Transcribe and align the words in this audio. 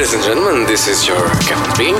Ladies 0.00 0.14
and 0.14 0.24
gentlemen, 0.24 0.66
this 0.66 0.88
is 0.88 1.06
your 1.06 1.28
Captain 1.44 1.76
Bean. 1.76 1.94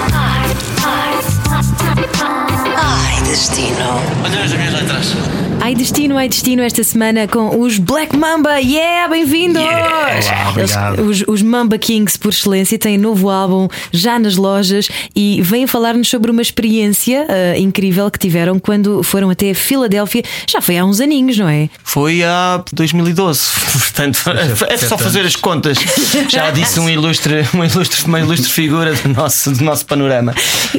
Ai, 2.74 3.20
destino. 3.28 4.00
Olha 4.24 4.42
as 4.42 4.54
minhas 4.54 4.72
letras. 4.72 5.49
Ai 5.62 5.74
Destino, 5.74 6.16
ai 6.16 6.26
Destino, 6.28 6.62
esta 6.62 6.82
semana 6.82 7.28
com 7.28 7.60
os 7.60 7.78
Black 7.78 8.16
Mamba. 8.16 8.58
Yeah, 8.60 9.08
bem-vindos! 9.08 9.60
Yeah. 9.62 10.52
Eles- 10.56 11.22
os, 11.22 11.28
os 11.28 11.42
Mamba 11.42 11.76
Kings 11.76 12.18
por 12.18 12.30
excelência 12.30 12.78
têm 12.78 12.96
novo 12.96 13.28
álbum 13.28 13.68
já 13.92 14.18
nas 14.18 14.36
lojas 14.36 14.88
e 15.14 15.42
vêm 15.42 15.66
falar-nos 15.66 16.08
sobre 16.08 16.30
uma 16.30 16.40
experiência 16.40 17.26
ah, 17.28 17.58
incrível 17.58 18.10
que 18.10 18.18
tiveram 18.18 18.58
quando 18.58 19.02
foram 19.02 19.28
até 19.28 19.52
Filadélfia. 19.52 20.22
Já 20.48 20.62
foi 20.62 20.78
há 20.78 20.84
uns 20.84 20.98
aninhos, 20.98 21.36
não 21.36 21.48
é? 21.48 21.68
Foi 21.84 22.22
a 22.24 22.64
2012, 22.72 23.40
portanto 23.72 24.18
é 24.66 24.76
só 24.78 24.96
fazer 24.96 25.20
as 25.26 25.36
contas. 25.36 25.76
Já 26.28 26.50
disse 26.50 26.80
um 26.80 26.88
ilustre, 26.88 27.46
uma 27.52 27.66
ilustre, 27.66 28.04
uma 28.06 28.18
ilustre 28.18 28.50
figura 28.50 28.94
do 28.94 29.08
nosso, 29.10 29.50
do 29.52 29.62
nosso 29.62 29.84
panorama. 29.84 30.34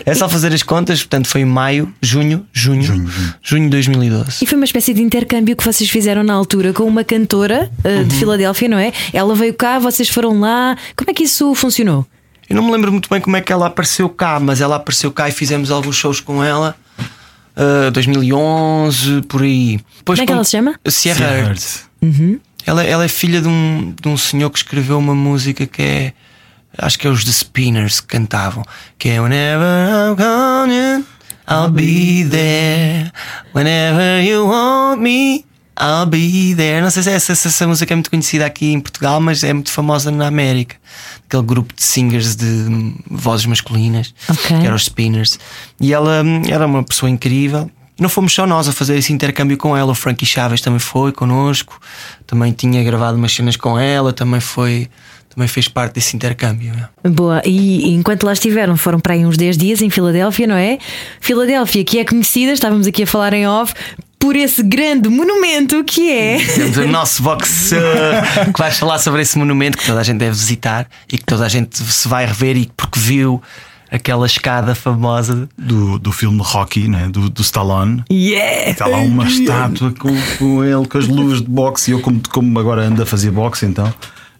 É 0.05 0.13
só 0.15 0.27
fazer 0.27 0.51
as 0.53 0.63
contas, 0.63 0.99
portanto 1.01 1.27
foi 1.27 1.41
em 1.41 1.45
maio, 1.45 1.93
junho, 2.01 2.45
junho, 2.51 2.81
junho, 2.81 3.09
Junho, 3.43 3.63
de 3.65 3.69
2012. 3.69 4.37
E 4.43 4.45
foi 4.47 4.57
uma 4.57 4.65
espécie 4.71 4.93
de 4.93 5.01
intercâmbio 5.01 5.55
que 5.55 5.63
vocês 5.65 5.89
fizeram 5.89 6.23
na 6.23 6.33
altura 6.33 6.71
com 6.73 6.83
uma 6.83 7.03
cantora 7.03 7.69
ah, 7.83 7.87
Uhum. 7.89 8.07
de 8.07 8.15
Filadélfia, 8.15 8.67
não 8.69 8.77
é? 8.77 8.91
Ela 9.13 9.35
veio 9.35 9.53
cá, 9.53 9.77
vocês 9.79 10.07
foram 10.09 10.39
lá. 10.39 10.77
Como 10.95 11.11
é 11.11 11.13
que 11.13 11.23
isso 11.23 11.53
funcionou? 11.53 12.05
Eu 12.49 12.55
não 12.55 12.63
me 12.63 12.71
lembro 12.71 12.91
muito 12.91 13.09
bem 13.09 13.19
como 13.21 13.35
é 13.37 13.41
que 13.41 13.51
ela 13.51 13.67
apareceu 13.67 14.09
cá, 14.09 14.39
mas 14.39 14.59
ela 14.61 14.75
apareceu 14.77 15.11
cá 15.11 15.27
e 15.29 15.31
fizemos 15.31 15.71
alguns 15.71 15.95
shows 15.95 16.19
com 16.19 16.43
ela. 16.43 16.75
ah, 17.55 17.89
2011, 17.91 19.21
por 19.23 19.41
aí. 19.41 19.79
Depois, 19.97 20.17
Como 20.19 20.23
é 20.23 20.25
que 20.25 20.31
ela 20.33 20.43
se 20.43 20.51
chama? 20.51 20.79
Sierra. 20.87 21.25
Earth. 21.37 21.85
Ela, 22.65 22.83
ela 22.83 23.03
é 23.03 23.07
filha 23.07 23.41
de 23.41 23.47
um, 23.47 23.93
de 24.01 24.07
um 24.07 24.15
senhor 24.17 24.49
que 24.49 24.57
escreveu 24.57 24.97
uma 24.97 25.15
música 25.15 25.65
que 25.65 25.81
é. 25.81 26.13
Acho 26.77 26.97
que 26.97 27.05
é 27.05 27.09
os 27.09 27.25
The 27.25 27.31
Spinners 27.31 27.99
que 27.99 28.07
cantavam. 28.07 28.63
Que 28.97 29.09
é 29.09 29.19
Whenever 29.21 29.65
I'm 29.65 30.15
gone, 30.15 31.05
I'll 31.47 31.69
be 31.69 32.23
there. 32.29 33.11
Whenever 33.53 34.21
you 34.23 34.45
want 34.47 35.01
me, 35.01 35.45
I'll 35.79 36.05
be 36.05 36.53
there. 36.55 36.81
Não 36.81 36.89
sei 36.89 37.03
se 37.03 37.09
essa, 37.11 37.31
essa 37.33 37.67
música 37.67 37.93
é 37.93 37.95
muito 37.95 38.09
conhecida 38.09 38.45
aqui 38.45 38.71
em 38.73 38.79
Portugal, 38.79 39.19
mas 39.19 39.43
é 39.43 39.51
muito 39.53 39.71
famosa 39.71 40.11
na 40.11 40.27
América. 40.27 40.75
Aquele 41.27 41.43
grupo 41.43 41.73
de 41.75 41.83
singers 41.83 42.35
de 42.35 42.93
vozes 43.09 43.45
masculinas, 43.45 44.13
Ok. 44.29 44.59
que 44.59 44.65
eram 44.65 44.75
os 44.75 44.85
Spinners. 44.85 45.39
E 45.79 45.93
ela 45.93 46.23
era 46.49 46.65
uma 46.65 46.83
pessoa 46.83 47.09
incrível. 47.09 47.69
Não 47.99 48.09
fomos 48.09 48.33
só 48.33 48.47
nós 48.47 48.67
a 48.67 48.71
fazer 48.71 48.97
esse 48.97 49.13
intercâmbio 49.13 49.57
com 49.57 49.75
ela, 49.77 49.91
o 49.91 49.95
Frankie 49.95 50.25
Chaves 50.25 50.59
também 50.61 50.79
foi 50.79 51.11
connosco, 51.11 51.79
também 52.25 52.51
tinha 52.51 52.83
gravado 52.83 53.15
umas 53.17 53.31
cenas 53.31 53.55
com 53.55 53.77
ela, 53.77 54.11
também 54.11 54.39
foi, 54.39 54.89
também 55.33 55.47
fez 55.47 55.67
parte 55.67 55.95
desse 55.95 56.15
intercâmbio. 56.15 56.73
né? 56.73 56.89
Boa, 57.09 57.41
e 57.45 57.93
enquanto 57.93 58.23
lá 58.25 58.33
estiveram, 58.33 58.75
foram 58.75 58.99
para 58.99 59.13
aí 59.13 59.25
uns 59.25 59.37
10 59.37 59.57
dias 59.57 59.81
em 59.81 59.89
Filadélfia, 59.89 60.45
não 60.45 60.55
é? 60.55 60.77
Filadélfia, 61.19 61.83
que 61.83 61.99
é 61.99 62.05
conhecida, 62.05 62.51
estávamos 62.51 62.85
aqui 62.85 63.03
a 63.03 63.07
falar 63.07 63.33
em 63.33 63.47
off, 63.47 63.73
por 64.19 64.35
esse 64.35 64.61
grande 64.61 65.09
monumento 65.09 65.83
que 65.83 66.11
é. 66.11 66.45
Temos 66.45 66.77
o 66.77 66.85
nosso 66.87 67.23
box 67.23 67.71
uh, 67.71 68.53
que 68.53 68.59
vais 68.59 68.77
falar 68.77 68.99
sobre 68.99 69.21
esse 69.21 69.37
monumento 69.37 69.77
que 69.77 69.85
toda 69.85 69.99
a 69.99 70.03
gente 70.03 70.19
deve 70.19 70.31
visitar 70.31 70.87
e 71.11 71.17
que 71.17 71.23
toda 71.25 71.45
a 71.45 71.49
gente 71.49 71.81
se 71.81 72.07
vai 72.07 72.25
rever 72.25 72.55
e 72.55 72.69
porque 72.77 72.99
viu 72.99 73.41
aquela 73.89 74.25
escada 74.25 74.75
famosa. 74.75 75.49
Do, 75.57 75.97
do 75.97 76.11
filme 76.11 76.39
Rocky, 76.43 76.87
né? 76.87 77.09
do, 77.09 77.29
do 77.29 77.41
Stallone. 77.41 78.03
Yeah! 78.11 78.69
Está 78.69 78.85
lá 78.85 78.97
uma 78.97 79.27
estátua 79.27 79.91
com, 79.97 80.15
com 80.37 80.63
ele, 80.63 80.85
com 80.87 80.97
as 80.97 81.07
luvas 81.07 81.41
de 81.41 81.47
boxe. 81.47 81.91
E 81.91 81.93
eu, 81.93 81.99
como, 81.99 82.21
como 82.29 82.59
agora 82.59 82.83
ando 82.83 83.01
a 83.01 83.05
fazer 83.05 83.31
boxe, 83.31 83.65
então 83.65 83.91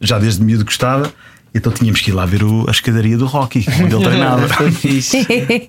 já 0.02 0.18
desde 0.20 0.44
miúdo 0.44 0.66
gostava. 0.66 1.14
Então 1.54 1.70
tínhamos 1.70 2.00
que 2.00 2.12
ir 2.12 2.14
lá 2.14 2.26
ver 2.26 2.44
o- 2.44 2.66
a 2.68 2.72
escadaria 2.72 3.18
do 3.18 3.26
Rocky, 3.26 3.66
onde 3.84 3.94
ele 3.94 4.04
treinava. 4.06 4.48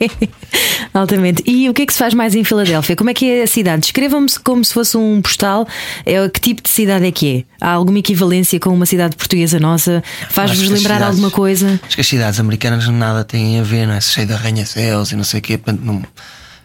Altamente. 0.95 1.43
E 1.47 1.69
o 1.69 1.75
que 1.75 1.83
é 1.83 1.87
que 1.87 1.93
se 1.93 1.99
faz 1.99 2.15
mais 2.15 2.35
em 2.35 2.45
Filadélfia? 2.45 2.95
Como 2.95 3.11
é 3.11 3.15
que 3.15 3.29
é 3.29 3.43
a 3.43 3.47
cidade? 3.47 3.83
Descrevam-me 3.83 4.29
como 4.45 4.65
se 4.65 4.73
fosse 4.73 4.97
um 4.97 5.21
postal. 5.21 5.67
É, 6.05 6.29
que 6.29 6.41
tipo 6.41 6.63
de 6.63 6.69
cidade 6.69 7.07
é 7.07 7.11
que 7.11 7.45
é? 7.61 7.67
Há 7.67 7.71
alguma 7.73 7.99
equivalência 7.99 8.61
com 8.61 8.71
uma 8.71 8.87
cidade 8.87 9.17
portuguesa 9.17 9.59
nossa? 9.59 10.03
Faz-vos 10.31 10.61
lembrar 10.69 10.95
cidades- 10.97 11.07
alguma 11.09 11.31
coisa? 11.31 11.81
Acho 11.85 11.95
que 11.97 12.01
as 12.01 12.07
cidades 12.07 12.39
americanas 12.41 12.87
nada 12.89 13.25
têm 13.25 13.59
a 13.59 13.63
ver, 13.63 13.87
não 13.87 13.95
é? 13.95 14.01
Cheio 14.01 14.27
de 14.27 14.33
arranha-céus 14.35 15.13
e 15.13 15.17
não 15.17 15.25
sei 15.25 15.41
o 15.41 15.43
quê, 15.43 15.59
portanto, 15.59 15.81
não- 15.85 16.03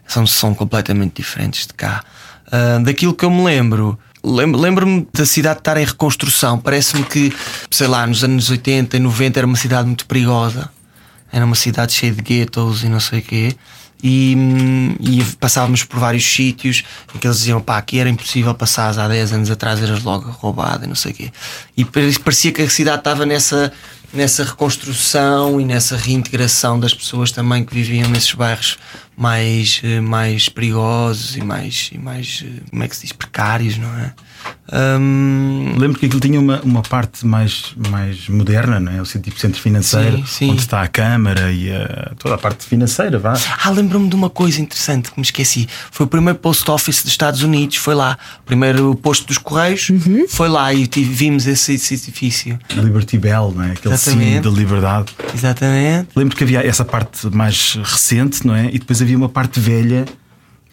são, 0.08 0.28
são 0.28 0.54
completamente 0.54 1.14
diferentes 1.16 1.66
de 1.68 1.74
cá. 1.74 2.04
Ah, 2.52 2.80
daquilo 2.84 3.14
que 3.14 3.26
eu 3.26 3.32
me 3.32 3.44
lembro. 3.44 3.98
Lem- 4.36 4.56
Lembro-me 4.56 5.08
da 5.14 5.26
cidade 5.26 5.60
estar 5.60 5.78
em 5.78 5.86
reconstrução. 5.86 6.58
Parece-me 6.60 7.04
que, 7.04 7.34
sei 7.72 7.88
lá, 7.88 8.06
nos 8.06 8.24
anos 8.24 8.50
80 8.50 8.98
e 8.98 9.00
90 9.00 9.40
era 9.40 9.48
uma 9.48 9.56
cidade 9.58 9.88
muito 9.88 10.06
perigosa. 10.06 10.70
Era 11.32 11.46
uma 11.46 11.56
cidade 11.56 11.94
cheia 11.94 12.12
de 12.14 12.22
guetos 12.22 12.84
e 12.84 12.90
não 12.90 13.00
sei 13.00 13.20
o 13.20 13.22
quê. 13.22 13.56
E, 14.04 14.36
hum, 14.38 14.96
e 15.00 15.24
passávamos 15.40 15.84
por 15.84 16.00
vários 16.00 16.24
sítios 16.24 16.84
em 17.16 17.18
que 17.18 17.26
eles 17.26 17.38
diziam: 17.40 17.60
pá, 17.60 17.78
aqui 17.80 17.98
era 18.00 18.08
impossível 18.10 18.54
passar 18.54 18.98
há 19.00 19.08
10 19.08 19.34
anos 19.34 19.50
atrás, 19.50 19.82
eras 19.82 20.04
logo 20.04 20.30
roubado 20.30 20.86
e 20.86 20.88
não 20.88 20.96
sei 20.96 21.12
o 21.12 21.16
quê. 21.16 21.32
E 21.76 21.84
pare- 21.84 22.20
parecia 22.20 22.52
que 22.52 22.62
a 22.62 22.70
cidade 22.70 23.00
estava 23.00 23.26
nessa, 23.26 23.74
nessa 24.14 24.44
reconstrução 24.44 25.60
e 25.60 25.66
nessa 25.66 25.98
reintegração 25.98 26.80
das 26.80 26.94
pessoas 26.94 27.32
também 27.32 27.64
que 27.64 27.74
viviam 27.74 28.10
nesses 28.10 28.34
bairros 28.34 28.78
mais, 29.16 29.82
eh, 29.84 30.00
mais 30.00 30.48
perigosos 30.50 31.36
e 31.36 31.42
mais, 31.42 31.90
e 31.92 31.98
mais 31.98 32.44
eh, 32.46 32.62
como 32.70 32.84
é 32.84 32.88
que 32.88 32.96
se 32.96 33.02
diz, 33.04 33.12
precários, 33.12 33.78
não 33.78 33.94
é? 33.98 34.14
Hum, 34.72 35.76
Lembro 35.78 36.00
que 36.00 36.06
aquilo 36.08 36.20
tinha 36.20 36.40
uma, 36.40 36.60
uma 36.62 36.82
parte 36.82 37.26
mais, 37.26 37.74
mais 37.90 38.28
moderna, 38.28 38.80
não 38.80 38.92
é? 38.92 39.02
O 39.02 39.06
tipo 39.06 39.40
centro 39.40 39.62
financeiro, 39.62 40.18
Sim, 40.18 40.26
sim. 40.26 40.52
onde 40.52 40.62
está 40.62 40.82
a 40.82 40.88
Câmara 40.88 41.52
e 41.52 41.72
a- 41.72 42.12
toda 42.20 42.36
a 42.36 42.38
parte 42.38 42.66
financeira, 42.66 43.18
vá. 43.18 43.34
Ah, 43.64 43.70
lembro-me 43.70 44.10
de 44.10 44.16
uma 44.16 44.30
coisa 44.30 44.62
interessante 44.62 45.12
que 45.12 45.18
me 45.20 45.24
esqueci. 45.24 45.68
Foi 45.92 46.06
o 46.06 46.10
primeiro 46.10 46.38
post 46.40 46.70
office 46.70 47.02
dos 47.04 47.12
Estados 47.12 47.42
Unidos, 47.42 47.78
foi 47.78 47.96
lá. 47.96 48.18
O 48.42 48.44
primeiro 48.44 48.96
posto 48.96 49.26
dos 49.28 49.38
Correios 49.38 49.90
foi 50.30 50.50
lá 50.50 50.74
e 50.74 50.86
tive- 50.88 51.14
vimos 51.14 51.48
esse, 51.48 51.74
esse 51.74 51.94
edifício. 51.96 52.60
Liberty 52.76 53.18
Bell, 53.18 53.54
não 53.56 53.64
é? 53.64 53.72
Aquele 53.72 53.94
Exatamente. 53.94 54.34
símbolo 54.36 54.56
da 54.56 54.60
liberdade. 54.62 55.14
Exatamente. 55.34 56.10
Lembro 56.16 56.36
que 56.36 56.44
havia 56.44 56.66
essa 56.66 56.84
parte 56.84 57.28
mais 57.34 57.78
recente, 57.84 58.46
não 58.46 58.56
é? 58.56 58.66
E 58.68 58.80
depois 58.80 59.02
havia 59.02 59.18
uma 59.18 59.30
parte 59.30 59.60
velha 59.60 60.06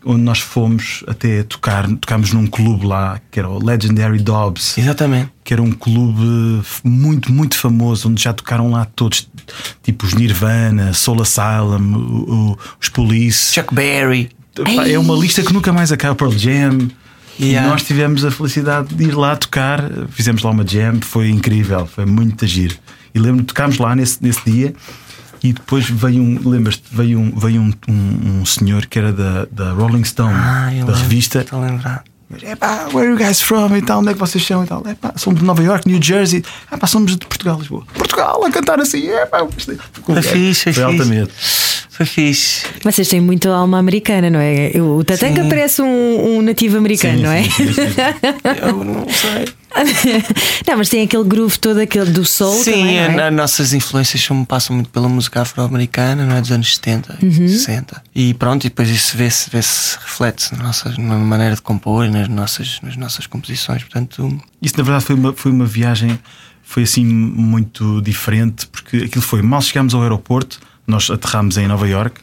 onde 0.05 0.23
nós 0.23 0.39
fomos 0.41 1.03
até 1.07 1.43
tocar, 1.43 1.87
tocámos 1.97 2.33
num 2.33 2.47
clube 2.47 2.87
lá 2.87 3.21
que 3.31 3.39
era 3.39 3.49
o 3.49 3.63
Legendary 3.65 4.19
Dobbs, 4.19 4.77
Exatamente. 4.79 5.31
que 5.43 5.53
era 5.53 5.63
um 5.63 5.73
clube 5.73 6.63
muito, 6.83 7.33
muito 7.33 7.57
famoso, 7.59 8.09
onde 8.09 8.23
já 8.23 8.33
tocaram 8.33 8.71
lá 8.71 8.85
todos, 8.85 9.29
tipo 9.83 10.07
os 10.07 10.15
Nirvana, 10.15 10.93
Soul 10.93 11.23
Asylum, 11.23 11.95
o- 11.97 12.35
o- 12.53 12.59
os 12.81 12.89
Police. 12.89 13.53
Chuck 13.55 13.75
Berry. 13.75 14.31
É 14.89 14.99
uma 14.99 15.15
lista 15.17 15.43
que 15.43 15.53
nunca 15.53 15.73
mais 15.73 15.91
acaba 15.91 16.15
Pearl 16.15 16.33
Jam. 16.33 16.89
Yeah. 17.41 17.67
E 17.67 17.71
nós 17.71 17.83
tivemos 17.83 18.25
a 18.25 18.31
felicidade 18.31 18.95
de 18.95 19.05
ir 19.05 19.15
lá 19.17 19.35
tocar, 19.35 19.91
fizemos 20.11 20.43
lá 20.45 20.53
uma 20.53 20.65
jam, 20.65 21.01
foi 21.01 21.29
incrível, 21.31 21.85
foi 21.85 22.07
muito 22.07 22.47
giro. 22.47 22.77
E 23.13 23.19
lembro 23.19 23.41
que 23.43 23.49
tocámos 23.49 23.79
lá 23.79 23.97
nesse, 23.97 24.23
nesse 24.23 24.39
dia 24.49 24.73
e 25.45 25.53
depois 25.53 25.89
veio 25.89 26.23
um, 26.23 26.41
lembras-te, 26.49 26.83
veio 26.91 27.21
um, 27.21 27.31
veio 27.39 27.61
um, 27.61 27.73
um, 27.89 28.41
um 28.41 28.45
senhor 28.47 28.87
que 28.87 28.99
era 28.99 29.13
da, 29.13 29.47
da 29.53 29.73
Rolling 29.73 30.03
Stone, 30.05 30.33
Ah, 30.35 30.71
eu 30.75 30.87
da 30.87 30.93
lembro. 30.93 30.95
revista. 31.03 31.41
Estou 31.43 31.63
a 31.63 31.67
lembrar. 31.67 32.05
Epá, 32.43 32.87
where 32.93 33.01
are 33.03 33.11
you 33.11 33.17
guys 33.17 33.41
from? 33.41 33.77
E 33.77 33.83
tal, 33.83 34.01
onde 34.01 34.09
é 34.09 34.13
que 34.15 34.19
vocês 34.19 34.45
são? 34.45 34.65
E 34.65 34.67
tal, 34.67 34.83
Epá, 34.89 35.13
somos 35.17 35.39
de 35.39 35.47
Nova 35.47 35.63
York, 35.63 35.87
New 35.87 36.03
Jersey. 36.03 36.43
Epá, 36.73 36.87
somos 36.87 37.13
de 37.17 37.25
Portugal, 37.27 37.59
Lisboa. 37.59 37.85
Portugal, 37.95 38.43
a 38.45 38.51
cantar 38.51 38.81
assim. 38.81 39.07
Epá, 39.09 39.47
Foi 40.05 40.23
fixe, 40.23 40.73
foi 40.73 40.83
altamente. 40.83 41.31
Foi 41.91 42.07
fixe. 42.07 42.65
Vocês 42.83 43.07
têm 43.07 43.21
muito 43.21 43.49
alma 43.51 43.79
americana, 43.79 44.29
não 44.31 44.41
é? 44.41 44.73
O 44.81 45.05
Tatanka 45.05 45.43
Sim. 45.45 45.49
parece 45.49 45.83
um, 45.83 46.39
um 46.39 46.43
nativo 46.43 46.77
americano, 46.79 47.19
Sim, 47.19 47.23
não 47.23 47.31
é? 47.31 47.43
sim, 47.45 47.51
sim, 47.51 47.73
sim. 47.75 47.95
Eu 48.67 48.83
não 48.85 49.07
sei. 49.09 49.45
não, 50.67 50.77
mas 50.79 50.89
tem 50.89 51.03
aquele 51.03 51.25
groove 51.25 51.59
todo 51.59 51.79
aquele 51.79 52.11
do 52.11 52.25
soul 52.25 52.63
Sim, 52.63 52.71
também, 52.73 52.85
não 53.13 53.19
é? 53.19 53.23
a- 53.25 53.29
as 53.29 53.35
nossas 53.35 53.73
influências 53.73 54.27
passam 54.47 54.77
muito 54.77 54.89
pela 54.91 55.09
música 55.09 55.43
afro-americana, 55.43 56.25
não 56.25 56.37
é? 56.37 56.41
Dos 56.41 56.53
anos 56.53 56.75
70 56.77 57.19
Uhum. 57.23 57.29
e 57.29 57.49
60. 57.49 58.03
E 58.15 58.35
pronto, 58.35 58.65
e 58.67 58.69
depois 58.69 58.89
isso 58.89 59.17
vê-se 59.17 59.51
vê 59.51 59.57
reflete-se 59.59 60.57
na, 60.57 60.63
nossa, 60.65 60.95
na 60.99 61.17
maneira 61.17 61.55
de 61.55 61.63
compor 61.63 62.05
e 62.07 62.11
nas 62.11 62.29
nossas, 62.29 62.79
nas 62.83 62.97
nossas 62.97 63.27
composições. 63.27 63.83
Portanto, 63.83 64.41
Isso 64.63 64.75
na 64.77 64.85
verdade 64.85 65.05
foi 65.05 65.15
uma, 65.17 65.33
foi 65.33 65.51
uma 65.53 65.67
viagem, 65.67 66.19
foi 66.63 66.85
assim 66.85 67.05
muito 67.05 68.01
diferente, 68.03 68.67
porque 68.69 68.99
aquilo 68.99 69.23
foi 69.23 69.43
mal 69.43 69.61
chegámos 69.61 69.95
ao 69.95 70.03
aeroporto, 70.03 70.61
nós 70.87 71.11
aterrámos 71.11 71.57
em 71.57 71.67
Nova 71.67 71.89
York, 71.89 72.21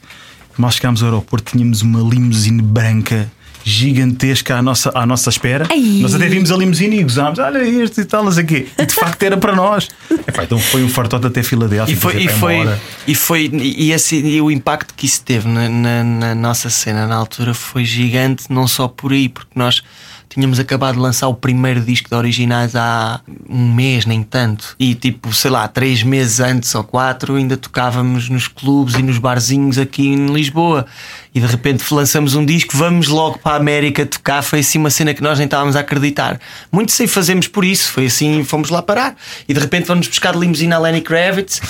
mal 0.58 0.72
chegámos 0.72 1.02
ao 1.04 1.10
aeroporto, 1.10 1.52
tínhamos 1.52 1.82
uma 1.82 2.00
limusine 2.02 2.62
branca 2.62 3.30
gigantesca 3.64 4.56
à 4.58 4.62
nossa, 4.62 4.92
à 4.94 5.06
nossa 5.06 5.30
espera. 5.30 5.68
Ai. 5.70 6.00
Nós 6.02 6.14
até 6.14 6.28
vimos 6.28 6.52
a 6.52 6.58
limusine 6.58 7.00
e 7.00 7.04
gozámos, 7.04 7.40
olha 7.40 7.60
este 7.84 8.02
e 8.02 8.06
tal, 8.06 8.24
não 8.24 8.32
sei 8.32 8.44
o 8.44 8.48
quê. 8.48 8.68
E 8.78 8.86
de 8.86 8.94
facto 8.94 9.22
era 9.24 9.38
para 9.38 9.56
nós. 9.56 9.90
Epá, 10.28 10.44
então 10.44 10.60
foi 10.60 10.84
um 10.84 10.90
fartote 10.90 11.28
até 11.28 11.44
Filadélfia. 11.44 11.94
E 11.94 11.96
foi, 11.96 12.24
e 12.24 12.28
foi, 12.28 12.70
e, 13.08 13.16
foi 13.16 13.50
e, 13.54 13.92
esse, 13.92 14.16
e 14.16 14.42
o 14.42 14.50
impacto 14.52 14.94
que 14.96 15.06
isso 15.06 15.22
teve 15.24 15.48
na, 15.48 15.68
na- 15.70 16.04
na 16.04 16.36
nossa 16.36 16.70
cena 16.70 17.08
na 17.08 17.16
altura 17.16 17.54
foi 17.54 17.86
gigante, 17.86 18.46
não 18.50 18.68
só 18.68 18.88
por 18.88 19.12
aí, 19.12 19.28
porque 19.30 19.52
nós 19.56 19.82
tínhamos 20.30 20.60
acabado 20.60 20.96
de 20.96 21.02
lançar 21.02 21.28
o 21.28 21.34
primeiro 21.34 21.82
disco 21.82 22.08
de 22.08 22.16
originais 22.16 22.74
há 22.74 23.20
um 23.50 23.74
mês, 23.74 24.06
nem 24.06 24.24
tanto. 24.24 24.76
E 24.80 24.96
tipo, 24.96 25.34
sei 25.34 25.52
lá, 25.52 25.68
três 25.68 26.04
meses 26.04 26.40
antes 26.40 26.74
ou 26.74 26.86
quatro 26.86 27.36
ainda 27.36 27.58
tocávamos 27.58 28.30
nos 28.30 28.48
clubes 28.48 28.96
e 28.96 29.04
nos 29.04 29.18
barzinhos 29.18 29.78
aqui 29.78 30.08
em 30.08 30.28
Lisboa. 30.28 30.86
E 31.34 31.40
de 31.40 31.46
repente 31.46 31.86
lançamos 31.94 32.36
um 32.36 32.46
disco, 32.46 32.76
vamos 32.76 33.08
logo 33.08 33.40
para 33.40 33.54
a 33.54 33.56
América 33.56 34.06
tocar. 34.06 34.42
Foi 34.42 34.60
assim 34.60 34.78
uma 34.78 34.90
cena 34.90 35.14
que 35.14 35.24
nós 35.24 35.38
nem 35.38 35.46
estávamos 35.46 35.78
a 35.78 35.80
acreditar. 35.80 36.38
Muito 36.70 36.92
sem 36.92 37.08
fazemos 37.08 37.48
por 37.48 37.64
isso, 37.64 37.90
foi 37.90 38.08
assim, 38.08 38.44
fomos 38.44 38.70
lá 38.70 38.82
parar. 38.82 39.16
E 39.48 39.54
de 39.54 39.60
repente 39.60 39.86
vamos 39.86 40.08
buscar 40.10 40.34
de 40.34 40.40
limusina 40.40 40.76
a 40.76 40.80
Lenny 40.80 41.00
Kravitz. 41.00 41.62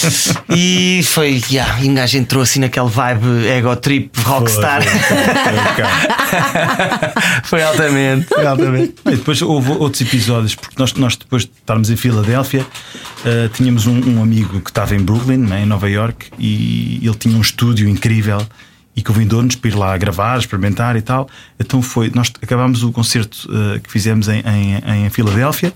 e 0.48 1.02
foi, 1.04 1.42
yeah, 1.50 1.78
e 1.84 1.90
um 1.90 1.94
gajo 1.94 2.16
entrou 2.16 2.42
assim 2.42 2.60
naquele 2.60 2.88
vibe 2.88 3.48
ego 3.48 3.76
trip 3.76 4.18
rockstar. 4.22 4.82
foi 7.44 7.60
altamente, 7.62 8.28
foi 8.28 8.46
altamente. 8.46 8.94
E 9.04 9.10
depois 9.10 9.42
houve 9.42 9.72
outros 9.72 10.00
episódios, 10.00 10.54
porque 10.54 10.76
nós, 10.78 10.94
nós 10.94 11.16
depois 11.16 11.44
de 11.44 11.50
estarmos 11.50 11.90
em 11.90 11.96
Filadélfia, 11.96 12.62
uh, 12.62 13.48
tínhamos 13.50 13.86
um, 13.86 14.16
um, 14.16 14.22
amigo 14.22 14.58
que 14.62 14.70
estava 14.70 14.94
em 14.94 15.00
Brooklyn, 15.00 15.36
né, 15.36 15.64
em 15.64 15.66
Nova 15.66 15.90
York, 15.90 16.28
e 16.38 16.98
ele 17.02 17.14
tinha 17.14 17.36
um 17.36 17.42
estúdio 17.42 17.86
incrível 17.86 18.38
e 18.94 19.02
convidou-nos 19.02 19.56
para 19.56 19.70
ir 19.70 19.74
lá 19.74 19.96
gravar, 19.96 20.38
experimentar 20.38 20.96
e 20.96 21.02
tal. 21.02 21.28
Então 21.58 21.80
foi, 21.80 22.10
nós 22.14 22.30
acabámos 22.42 22.82
o 22.82 22.92
concerto 22.92 23.48
uh, 23.48 23.80
que 23.80 23.90
fizemos 23.90 24.28
em, 24.28 24.40
em, 24.40 25.06
em 25.06 25.10
Filadélfia, 25.10 25.72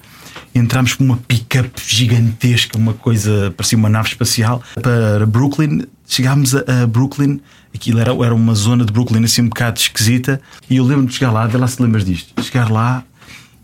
entramos 0.54 0.94
com 0.94 1.04
uma 1.04 1.16
pick-up 1.16 1.70
gigantesca, 1.86 2.76
uma 2.76 2.94
coisa, 2.94 3.52
parecia 3.56 3.78
uma 3.78 3.88
nave 3.88 4.08
espacial, 4.08 4.62
para 4.80 5.26
Brooklyn. 5.26 5.82
Chegámos 6.06 6.54
a, 6.54 6.82
a, 6.82 6.86
Brooklyn, 6.86 7.40
aquilo 7.74 7.98
era, 7.98 8.12
era 8.12 8.34
uma 8.34 8.54
zona 8.54 8.84
de 8.84 8.92
Brooklyn 8.92 9.24
assim 9.24 9.42
um 9.42 9.48
bocado 9.48 9.78
esquisita, 9.78 10.40
e 10.68 10.76
eu 10.76 10.84
lembro 10.84 11.06
de 11.06 11.14
chegar 11.14 11.32
lá, 11.32 11.46
vê 11.46 11.56
lá 11.56 11.66
se 11.66 11.82
lembras 11.82 12.04
disto, 12.04 12.42
chegar 12.42 12.70
lá 12.70 13.02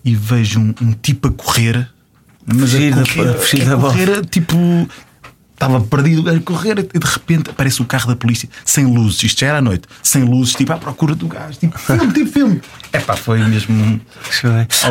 e 0.04 0.14
vejo 0.14 0.58
um, 0.58 0.74
um 0.80 0.92
tipo 0.92 1.28
a 1.28 1.30
correr. 1.30 1.88
Mas 2.44 2.74
a 2.74 2.78
correr, 2.78 3.72
a 3.72 3.76
correr 3.76 4.26
tipo 4.26 4.56
estava 5.62 5.80
perdido 5.80 6.28
a 6.28 6.40
correr 6.40 6.78
e 6.92 6.98
de 6.98 7.06
repente 7.06 7.50
aparece 7.50 7.80
o 7.80 7.84
carro 7.84 8.08
da 8.08 8.16
polícia 8.16 8.48
sem 8.64 8.84
luzes. 8.84 9.22
Isto 9.22 9.40
já 9.40 9.48
era 9.48 9.58
à 9.58 9.62
noite, 9.62 9.88
sem 10.02 10.24
luzes, 10.24 10.54
tipo 10.54 10.72
à 10.72 10.76
procura 10.76 11.14
do 11.14 11.26
gás, 11.28 11.56
tipo 11.56 11.78
filme, 11.78 12.12
tipo 12.12 12.30
filme. 12.30 12.60
É 12.92 12.98
pá, 12.98 13.16
foi 13.16 13.38
mesmo. 13.38 14.00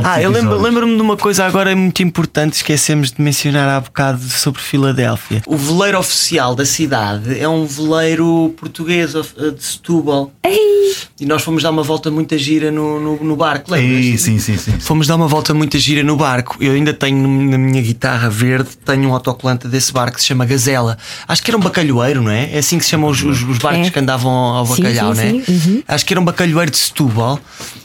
Ah, 0.03 0.21
eu 0.21 0.31
lembro-me 0.31 0.63
lembro 0.63 0.85
de 0.87 1.01
uma 1.01 1.15
coisa 1.15 1.45
agora 1.45 1.75
muito 1.75 2.01
importante, 2.01 2.53
esquecemos 2.53 3.11
de 3.11 3.21
mencionar 3.21 3.69
há 3.69 3.79
bocado 3.79 4.23
sobre 4.23 4.59
Filadélfia. 4.61 5.43
O 5.45 5.55
veleiro 5.55 5.99
oficial 5.99 6.55
da 6.55 6.65
cidade 6.65 7.39
é 7.39 7.47
um 7.47 7.65
veleiro 7.65 8.53
português 8.57 9.13
eh, 9.13 9.51
de 9.51 9.63
Setúbal. 9.63 10.31
Ei. 10.43 10.95
E 11.19 11.25
nós 11.25 11.43
fomos 11.43 11.61
dar 11.61 11.69
uma 11.69 11.83
volta 11.83 12.09
muito 12.09 12.35
gira 12.37 12.71
no, 12.71 12.99
no, 12.99 13.23
no 13.23 13.35
barco, 13.35 13.71
lembras? 13.71 14.21
Sim, 14.21 14.39
sim, 14.39 14.57
sim. 14.57 14.79
Fomos 14.79 15.05
dar 15.07 15.15
uma 15.15 15.27
volta 15.27 15.53
muito 15.53 15.77
gira 15.77 16.03
no 16.03 16.15
barco. 16.15 16.57
Eu 16.59 16.73
ainda 16.73 16.93
tenho 16.93 17.27
na 17.27 17.57
minha 17.57 17.81
guitarra 17.81 18.29
verde, 18.29 18.69
tenho 18.83 19.09
um 19.09 19.13
autocolante 19.13 19.67
desse 19.67 19.93
barco 19.93 20.15
que 20.15 20.21
se 20.21 20.27
chama 20.27 20.45
Gazela. 20.61 20.97
Acho 21.27 21.41
que 21.41 21.49
era 21.49 21.57
um 21.57 21.61
bacalhoeiro, 21.61 22.21
não 22.21 22.31
é? 22.31 22.53
É 22.53 22.59
assim 22.59 22.77
que 22.77 22.83
se 22.83 22.91
chamam 22.91 23.09
os, 23.09 23.23
os, 23.23 23.41
os 23.41 23.57
barcos 23.57 23.87
é. 23.87 23.89
que 23.89 23.99
andavam 23.99 24.31
ao 24.31 24.65
bacalhau, 24.65 25.15
sim, 25.15 25.21
sim, 25.21 25.31
não 25.31 25.39
é? 25.39 25.43
Uhum. 25.49 25.83
Acho 25.87 26.05
que 26.05 26.13
era 26.13 26.21
um 26.21 26.25
bacalhoeiro 26.25 26.71
de 26.71 26.77
Setúbal 26.77 27.39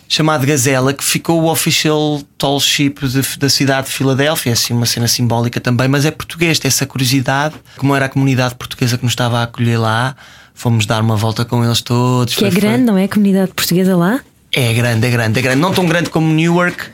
chamado 0.08 0.46
Gazela, 0.46 0.92
que 0.92 1.02
ficou 1.02 1.42
o 1.42 1.50
official 1.50 2.22
tall 2.38 2.60
ship 2.60 3.06
de, 3.08 3.38
da 3.38 3.48
cidade 3.48 3.88
de 3.88 3.92
Filadélfia, 3.92 4.50
é 4.50 4.52
assim 4.52 4.72
uma 4.72 4.86
cena 4.86 5.08
simbólica 5.08 5.60
também, 5.60 5.88
mas 5.88 6.04
é 6.04 6.12
português, 6.12 6.60
tem 6.60 6.68
essa 6.68 6.86
curiosidade, 6.86 7.56
como 7.76 7.94
era 7.94 8.06
a 8.06 8.08
comunidade 8.08 8.54
portuguesa 8.54 8.96
que 8.96 9.02
nos 9.02 9.12
estava 9.12 9.40
a 9.40 9.42
acolher 9.42 9.78
lá, 9.78 10.14
fomos 10.54 10.86
dar 10.86 11.02
uma 11.02 11.16
volta 11.16 11.44
com 11.44 11.64
eles 11.64 11.80
todos. 11.80 12.36
Que 12.36 12.44
é 12.44 12.50
foi, 12.50 12.58
é 12.58 12.60
grande, 12.60 12.84
foi... 12.84 12.84
não 12.84 12.98
é? 12.98 13.04
A 13.04 13.08
comunidade 13.08 13.52
portuguesa 13.52 13.96
lá? 13.96 14.20
É 14.52 14.72
grande, 14.72 15.06
é 15.06 15.10
grande, 15.10 15.38
é 15.40 15.42
grande. 15.42 15.60
Não 15.60 15.72
tão 15.72 15.86
grande 15.86 16.08
como 16.08 16.32
Newark, 16.32 16.84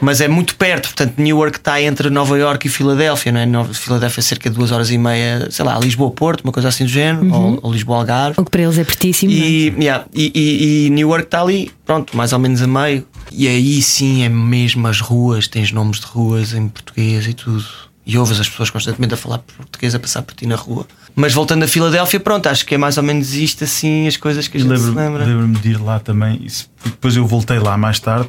mas 0.00 0.20
é 0.20 0.28
muito 0.28 0.56
perto. 0.56 0.88
Portanto, 0.88 1.14
Newark 1.18 1.58
está 1.58 1.80
entre 1.80 2.10
Nova 2.10 2.38
York 2.38 2.66
e 2.66 2.70
Filadélfia, 2.70 3.32
não 3.32 3.40
é? 3.40 3.46
Nova, 3.46 3.72
Filadélfia 3.74 4.20
é 4.20 4.22
cerca 4.22 4.50
de 4.50 4.56
duas 4.56 4.72
horas 4.72 4.90
e 4.90 4.98
meia, 4.98 5.48
sei 5.50 5.64
lá, 5.64 5.78
Lisboa-Porto, 5.78 6.42
uma 6.42 6.52
coisa 6.52 6.68
assim 6.68 6.84
do 6.84 6.90
género, 6.90 7.24
uhum. 7.24 7.52
ou, 7.54 7.60
ou 7.62 7.72
Lisboa-Algarve. 7.72 8.40
O 8.40 8.44
que 8.44 8.50
para 8.50 8.62
eles 8.62 8.78
é 8.78 8.84
pertíssimo. 8.84 9.32
E, 9.32 9.68
é? 9.68 9.82
yeah, 9.82 10.04
e, 10.14 10.32
e, 10.34 10.86
e 10.86 10.90
Newark 10.90 11.26
está 11.26 11.42
ali, 11.42 11.70
pronto, 11.84 12.16
mais 12.16 12.32
ou 12.32 12.38
menos 12.38 12.62
a 12.62 12.66
meio. 12.66 13.06
E 13.30 13.48
aí 13.48 13.80
sim 13.80 14.22
é 14.24 14.28
mesmo 14.28 14.86
as 14.86 15.00
ruas, 15.00 15.48
tens 15.48 15.72
nomes 15.72 16.00
de 16.00 16.06
ruas 16.06 16.52
em 16.52 16.68
português 16.68 17.26
e 17.26 17.34
tudo. 17.34 17.64
E 18.04 18.18
ouves 18.18 18.40
as 18.40 18.48
pessoas 18.48 18.68
constantemente 18.68 19.14
a 19.14 19.16
falar 19.16 19.38
português, 19.38 19.94
a 19.94 19.98
passar 19.98 20.22
por 20.22 20.34
ti 20.34 20.44
na 20.44 20.56
rua. 20.56 20.86
Mas 21.14 21.32
voltando 21.32 21.62
a 21.62 21.68
Filadélfia, 21.68 22.18
pronto, 22.18 22.48
acho 22.48 22.66
que 22.66 22.74
é 22.74 22.78
mais 22.78 22.96
ou 22.96 23.02
menos 23.02 23.34
isto 23.34 23.62
assim, 23.62 24.08
as 24.08 24.16
coisas 24.16 24.48
que 24.48 24.56
a 24.56 24.60
gente 24.60 24.70
lembro, 24.70 24.90
se 24.90 24.96
lembra. 24.96 25.24
Lembro-me 25.24 25.56
de 25.58 25.70
ir 25.70 25.80
lá 25.80 26.00
também, 26.00 26.44
depois 26.84 27.14
eu 27.16 27.24
voltei 27.26 27.58
lá 27.58 27.76
mais 27.76 28.00
tarde, 28.00 28.28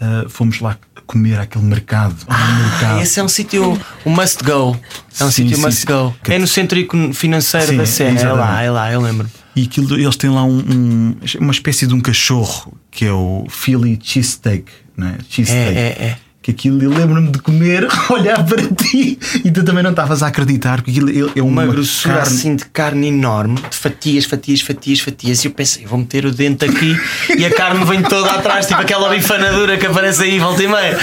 uh, 0.00 0.28
fomos 0.28 0.60
lá 0.60 0.76
comer 1.06 1.38
aquele 1.38 1.64
mercado. 1.64 2.16
Ah, 2.28 2.70
mercado. 2.70 3.02
esse 3.02 3.18
é 3.18 3.22
um 3.22 3.28
sítio, 3.28 3.78
um 4.06 4.10
must 4.10 4.44
go. 4.44 4.78
É 5.18 5.24
um 5.24 5.30
sítio 5.30 5.58
must 5.58 5.80
sim. 5.80 5.86
go. 5.86 6.14
É 6.28 6.38
no 6.38 6.46
centro 6.46 6.78
financeiro 7.12 7.68
sim, 7.68 7.76
da 7.76 7.86
cena, 7.86 8.20
é 8.20 8.32
lá, 8.32 8.62
é 8.62 8.70
lá, 8.70 8.92
eu 8.92 9.00
lembro. 9.00 9.28
E 9.56 9.64
aquilo, 9.64 9.94
eles 9.98 10.16
têm 10.16 10.30
lá 10.30 10.44
um, 10.44 10.58
um, 10.58 11.16
uma 11.40 11.52
espécie 11.52 11.86
de 11.86 11.94
um 11.94 12.00
cachorro 12.00 12.78
que 12.90 13.04
é 13.04 13.12
o 13.12 13.46
Philly 13.48 13.98
Cheesesteak, 14.00 14.70
não 14.96 15.08
é? 15.08 15.18
Cheesesteak. 15.28 15.76
É, 15.76 15.80
é, 15.80 16.04
é 16.04 16.16
que 16.42 16.50
aquilo 16.50 16.82
eu 16.82 16.90
lembro-me 16.90 17.30
de 17.30 17.38
comer, 17.38 17.86
olhar 18.08 18.44
para 18.44 18.62
ti 18.68 19.18
e 19.44 19.50
tu 19.50 19.62
também 19.62 19.82
não 19.82 19.90
estavas 19.90 20.22
a 20.22 20.28
acreditar 20.28 20.76
porque 20.76 20.90
aquilo 20.90 21.32
é 21.36 21.42
uma, 21.42 21.64
uma 21.64 21.66
grossura 21.66 22.14
carne... 22.14 22.28
assim 22.28 22.56
de 22.56 22.64
carne 22.66 23.08
enorme, 23.08 23.56
de 23.70 23.76
fatias, 23.76 24.24
fatias, 24.24 24.60
fatias, 24.60 25.00
fatias. 25.00 25.44
E 25.44 25.48
eu 25.48 25.52
pensei, 25.52 25.84
vou 25.84 25.98
meter 25.98 26.24
o 26.24 26.32
dente 26.32 26.64
aqui 26.64 26.98
e 27.36 27.44
a 27.44 27.54
carne 27.54 27.84
vem 27.84 28.02
toda 28.02 28.30
atrás, 28.30 28.66
tipo 28.66 28.80
aquela 28.80 29.10
bifanadura 29.10 29.76
que 29.76 29.86
aparece 29.86 30.22
aí, 30.22 30.38
volta 30.38 30.62
e 30.62 30.68
meia. 30.68 30.98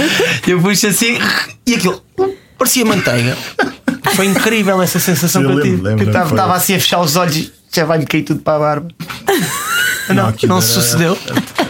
Eu 0.48 0.60
puxo 0.60 0.88
assim 0.88 1.18
e 1.66 1.76
aquilo 1.76 2.04
parecia 2.58 2.86
manteiga. 2.86 3.38
Foi 4.16 4.26
incrível 4.26 4.82
essa 4.82 5.00
sensação 5.00 5.44
eu 5.44 5.50
que 5.50 5.58
eu 5.58 5.62
tive. 5.62 5.82
Lembro, 5.82 6.04
eu 6.04 6.10
estava 6.10 6.56
assim 6.56 6.74
a 6.74 6.80
fechar 6.80 7.00
os 7.00 7.16
olhos 7.16 7.36
e 7.36 7.54
já 7.72 7.86
vai-lhe 7.86 8.06
cair 8.06 8.24
tudo 8.24 8.40
para 8.40 8.56
a 8.56 8.60
barba. 8.60 8.88
Não, 10.10 10.16
não, 10.16 10.34
não 10.48 10.62
se 10.62 10.74
sucedeu. 10.74 11.18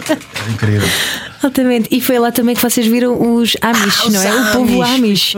Era 0.10 0.52
incrível. 0.52 0.88
Exatamente. 1.40 1.90
E 1.92 2.02
foi 2.02 2.20
lá 2.20 2.32
também 2.32 2.56
que 2.56 2.62
vocês 2.62 2.88
viram 2.88 3.36
os 3.36 3.56
Amish, 3.62 4.04
ah, 4.06 4.10
não 4.10 4.22
é? 4.22 4.28
Amish. 4.28 4.48
O 4.48 4.52
povo 4.52 4.82
Amish. 4.82 5.36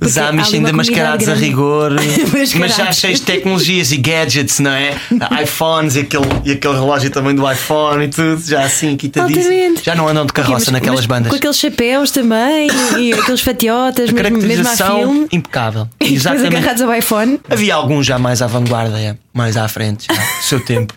Os 0.00 0.18
Amish 0.18 0.54
ainda 0.54 0.72
mascarados 0.72 1.26
grande. 1.26 1.44
a 1.44 1.46
rigor, 1.46 1.92
mas 2.58 2.76
já 2.76 2.92
cheios 2.92 3.20
de 3.20 3.26
tecnologias 3.26 3.92
e 3.92 3.96
gadgets, 3.96 4.58
não 4.60 4.70
é? 4.70 4.96
iPhones 5.42 5.96
e 5.96 6.00
aquele, 6.00 6.26
e 6.44 6.52
aquele 6.52 6.74
relógio 6.74 7.10
também 7.10 7.34
do 7.34 7.50
iPhone 7.50 8.04
e 8.04 8.08
tudo, 8.08 8.42
já 8.44 8.64
assim, 8.64 8.96
quitadíssimo. 8.96 9.78
Já 9.82 9.94
não 9.94 10.08
andam 10.08 10.26
de 10.26 10.32
carroça 10.32 10.66
mas, 10.66 10.72
naquelas 10.72 11.00
mas 11.00 11.06
bandas. 11.06 11.30
Com 11.30 11.36
aqueles 11.36 11.58
chapéus 11.58 12.10
também 12.10 12.68
e 12.98 13.12
aqueles 13.12 13.40
fatiotas, 13.40 14.10
a 14.10 14.12
mesmo, 14.12 14.38
mesmo 14.38 14.68
a 14.68 14.76
filme. 14.76 15.26
impecável. 15.32 15.88
Exatamente. 16.00 16.56
agarrados 16.56 16.82
ao 16.82 16.94
iPhone. 16.94 17.40
Havia 17.48 17.74
alguns 17.74 18.06
já 18.06 18.18
mais 18.18 18.42
à 18.42 18.46
vanguarda, 18.46 18.98
é, 18.98 19.16
mais 19.32 19.56
à 19.56 19.68
frente, 19.68 20.06
já, 20.06 20.20
seu 20.42 20.60
tempo. 20.60 20.94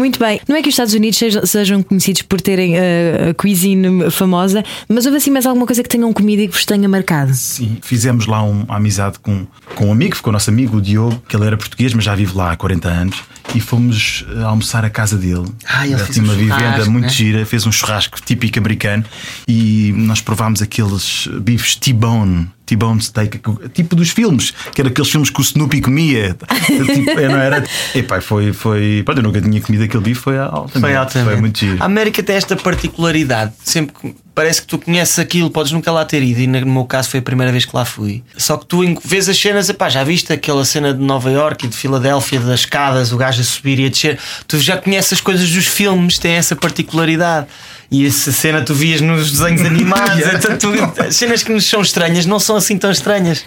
Muito 0.00 0.18
bem. 0.18 0.40
Não 0.48 0.56
é 0.56 0.62
que 0.62 0.68
os 0.68 0.72
Estados 0.72 0.94
Unidos 0.94 1.20
sejam 1.44 1.82
conhecidos 1.82 2.22
por 2.22 2.40
terem 2.40 2.74
uh, 2.74 3.30
a 3.30 3.34
cuisine 3.34 4.10
famosa, 4.10 4.64
mas 4.88 5.04
houve 5.04 5.18
assim 5.18 5.30
mais 5.30 5.44
alguma 5.44 5.66
coisa 5.66 5.82
que 5.82 5.90
tenham 5.90 6.10
comido 6.10 6.40
e 6.40 6.48
que 6.48 6.54
vos 6.54 6.64
tenha 6.64 6.88
marcado? 6.88 7.34
Sim, 7.34 7.76
fizemos 7.82 8.26
lá 8.26 8.42
uma 8.42 8.76
amizade 8.76 9.18
com, 9.18 9.46
com 9.74 9.88
um 9.88 9.92
amigo, 9.92 10.16
ficou 10.16 10.32
nosso 10.32 10.48
amigo, 10.48 10.78
o 10.78 10.80
Diogo, 10.80 11.22
que 11.28 11.36
ele 11.36 11.44
era 11.44 11.56
português, 11.58 11.92
mas 11.92 12.02
já 12.02 12.14
vive 12.14 12.34
lá 12.34 12.50
há 12.52 12.56
40 12.56 12.88
anos, 12.88 13.22
e 13.54 13.60
fomos 13.60 14.24
eh, 14.34 14.42
almoçar 14.42 14.86
à 14.86 14.90
casa 14.90 15.18
dele. 15.18 15.44
Ah, 15.66 15.86
ele, 15.86 16.02
tinha 16.06 16.24
uma 16.24 16.32
um 16.32 16.36
vivenda 16.36 16.86
muito 16.86 17.04
né? 17.04 17.10
gira, 17.10 17.44
fez 17.44 17.66
um 17.66 17.72
churrasco 17.72 18.18
típico 18.22 18.58
americano 18.58 19.04
e 19.46 19.92
nós 19.96 20.22
provámos 20.22 20.62
aqueles 20.62 21.28
bifes 21.42 21.76
T-bone 21.76 22.48
T-bone 22.70 23.02
steak, 23.02 23.40
tipo 23.74 23.96
dos 23.96 24.10
filmes, 24.10 24.52
que 24.72 24.80
era 24.80 24.88
aqueles 24.88 25.10
filmes 25.10 25.28
que 25.28 25.40
o 25.40 25.42
Snoopy 25.42 25.80
comia. 25.80 26.36
tipo, 26.66 27.20
não 27.20 27.38
era. 27.38 27.64
Epá, 27.92 28.20
foi, 28.20 28.52
foi. 28.52 29.02
Pronto, 29.04 29.18
eu 29.18 29.22
nunca 29.24 29.40
tinha 29.40 29.60
comido 29.60 29.82
aquele 29.82 30.04
bife, 30.04 30.20
foi 30.20 30.38
alto. 30.38 30.78
Foi 30.78 30.94
alto 30.94 31.18
Foi 31.18 31.36
muito 31.36 31.58
giro. 31.58 31.82
A 31.82 31.86
América 31.86 32.22
tem 32.22 32.36
esta 32.36 32.54
particularidade, 32.54 33.54
sempre 33.64 34.14
parece 34.34 34.62
que 34.62 34.68
tu 34.68 34.78
conheces 34.78 35.18
aquilo, 35.18 35.50
podes 35.50 35.72
nunca 35.72 35.90
lá 35.90 36.04
ter 36.04 36.22
ido, 36.22 36.40
e 36.40 36.46
no 36.46 36.66
meu 36.66 36.84
caso 36.84 37.10
foi 37.10 37.20
a 37.20 37.22
primeira 37.22 37.52
vez 37.52 37.64
que 37.64 37.74
lá 37.74 37.84
fui. 37.84 38.22
Só 38.36 38.56
que 38.56 38.66
tu 38.66 38.80
vês 39.04 39.28
as 39.28 39.38
cenas, 39.38 39.68
epá, 39.68 39.88
já 39.88 40.04
viste 40.04 40.32
aquela 40.32 40.64
cena 40.64 40.94
de 40.94 41.00
Nova 41.00 41.30
York 41.30 41.66
e 41.66 41.68
de 41.68 41.76
Filadélfia, 41.76 42.40
das 42.40 42.60
escadas, 42.60 43.12
o 43.12 43.16
gajo 43.16 43.40
a 43.40 43.44
subir 43.44 43.78
e 43.78 43.86
a 43.86 43.88
descer, 43.88 44.18
tu 44.46 44.58
já 44.58 44.76
conheces 44.76 45.14
as 45.14 45.20
coisas 45.20 45.50
dos 45.50 45.66
filmes, 45.66 46.18
tem 46.18 46.32
essa 46.32 46.54
particularidade. 46.56 47.46
E 47.90 48.06
essa 48.06 48.30
cena 48.30 48.62
tu 48.62 48.72
vias 48.72 49.00
nos 49.00 49.32
desenhos 49.32 49.62
animados, 49.66 50.24
então 50.24 50.56
tu, 50.56 51.02
as 51.02 51.16
cenas 51.16 51.42
que 51.42 51.52
nos 51.52 51.66
são 51.66 51.80
estranhas 51.80 52.24
não 52.24 52.38
são 52.38 52.54
assim 52.54 52.78
tão 52.78 52.90
estranhas. 52.90 53.44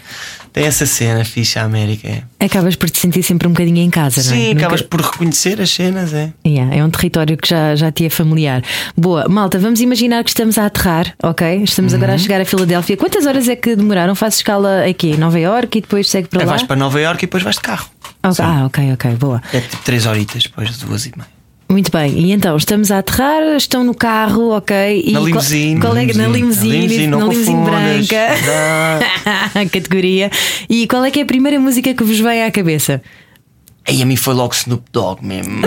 Tem 0.53 0.65
essa 0.65 0.85
cena 0.85 1.25
fixa 1.25 1.61
a 1.61 1.63
América. 1.63 2.07
É. 2.07 2.45
Acabas 2.45 2.75
por 2.75 2.87
te 2.87 2.99
sentir 2.99 3.23
sempre 3.23 3.47
um 3.47 3.51
bocadinho 3.51 3.79
em 3.79 3.89
casa, 3.89 4.21
Sim, 4.21 4.29
não 4.29 4.35
é? 4.35 4.39
Sim, 4.39 4.51
acabas 4.51 4.81
Nunca... 4.81 4.89
por 4.97 5.01
reconhecer 5.01 5.59
as 5.59 5.71
cenas, 5.71 6.13
é. 6.13 6.31
Yeah, 6.45 6.75
é 6.75 6.83
um 6.83 6.91
território 6.91 7.35
que 7.35 7.49
já, 7.49 7.75
já 7.75 7.91
te 7.91 8.05
é 8.05 8.09
familiar. 8.09 8.61
Boa, 8.95 9.27
malta, 9.27 9.57
vamos 9.57 9.81
imaginar 9.81 10.23
que 10.23 10.29
estamos 10.29 10.59
a 10.59 10.67
aterrar, 10.67 11.15
ok? 11.23 11.63
Estamos 11.63 11.91
uhum. 11.91 11.97
agora 11.97 12.13
a 12.13 12.17
chegar 12.19 12.39
a 12.39 12.45
Filadélfia. 12.45 12.95
Quantas 12.95 13.25
horas 13.25 13.49
é 13.49 13.55
que 13.55 13.75
demoraram? 13.75 14.13
Fazes 14.13 14.37
escala 14.39 14.85
aqui 14.85 15.11
em 15.11 15.17
Nova 15.17 15.39
York 15.39 15.75
e 15.75 15.81
depois 15.81 16.07
segue 16.07 16.27
para 16.27 16.43
é, 16.43 16.45
lá? 16.45 16.51
Vais 16.51 16.63
para 16.63 16.75
Nova 16.75 17.01
York 17.01 17.23
e 17.23 17.25
depois 17.25 17.41
vais 17.41 17.55
de 17.55 17.61
carro. 17.63 17.87
Okay. 18.23 18.45
Ah, 18.45 18.65
ok, 18.67 18.93
ok, 18.93 19.11
boa. 19.15 19.41
É 19.51 19.59
tipo 19.59 19.83
3 19.83 20.05
horitas 20.05 20.43
depois, 20.43 20.77
duas 20.77 21.07
e 21.07 21.13
meia. 21.17 21.32
Muito 21.73 21.91
bem, 21.91 22.13
e 22.19 22.31
então 22.31 22.55
estamos 22.55 22.91
a 22.91 22.99
aterrar, 22.99 23.41
estão 23.57 23.83
no 23.83 23.95
carro, 23.95 24.55
ok? 24.55 25.01
E 25.07 25.11
Na 25.11 25.19
limusine. 25.21 25.81
Qual, 25.81 25.97
é, 25.97 26.05
na 26.05 26.27
limusine, 26.27 26.27
Na 26.27 26.37
limusine, 26.77 27.07
na 27.07 27.17
limusine 27.17 27.65
branca. 27.65 28.27
Categoria. 29.73 30.29
E 30.69 30.85
qual 30.85 31.03
é 31.03 31.09
que 31.09 31.19
é 31.19 31.23
a 31.23 31.25
primeira 31.25 31.59
música 31.59 31.91
que 31.91 32.03
vos 32.03 32.19
vem 32.19 32.43
à 32.43 32.51
cabeça? 32.51 33.01
Aí 33.87 34.03
a 34.03 34.05
mim 34.05 34.15
foi 34.15 34.35
logo 34.35 34.53
Snoop 34.53 34.83
Dogg 34.91 35.25
mesmo. 35.25 35.61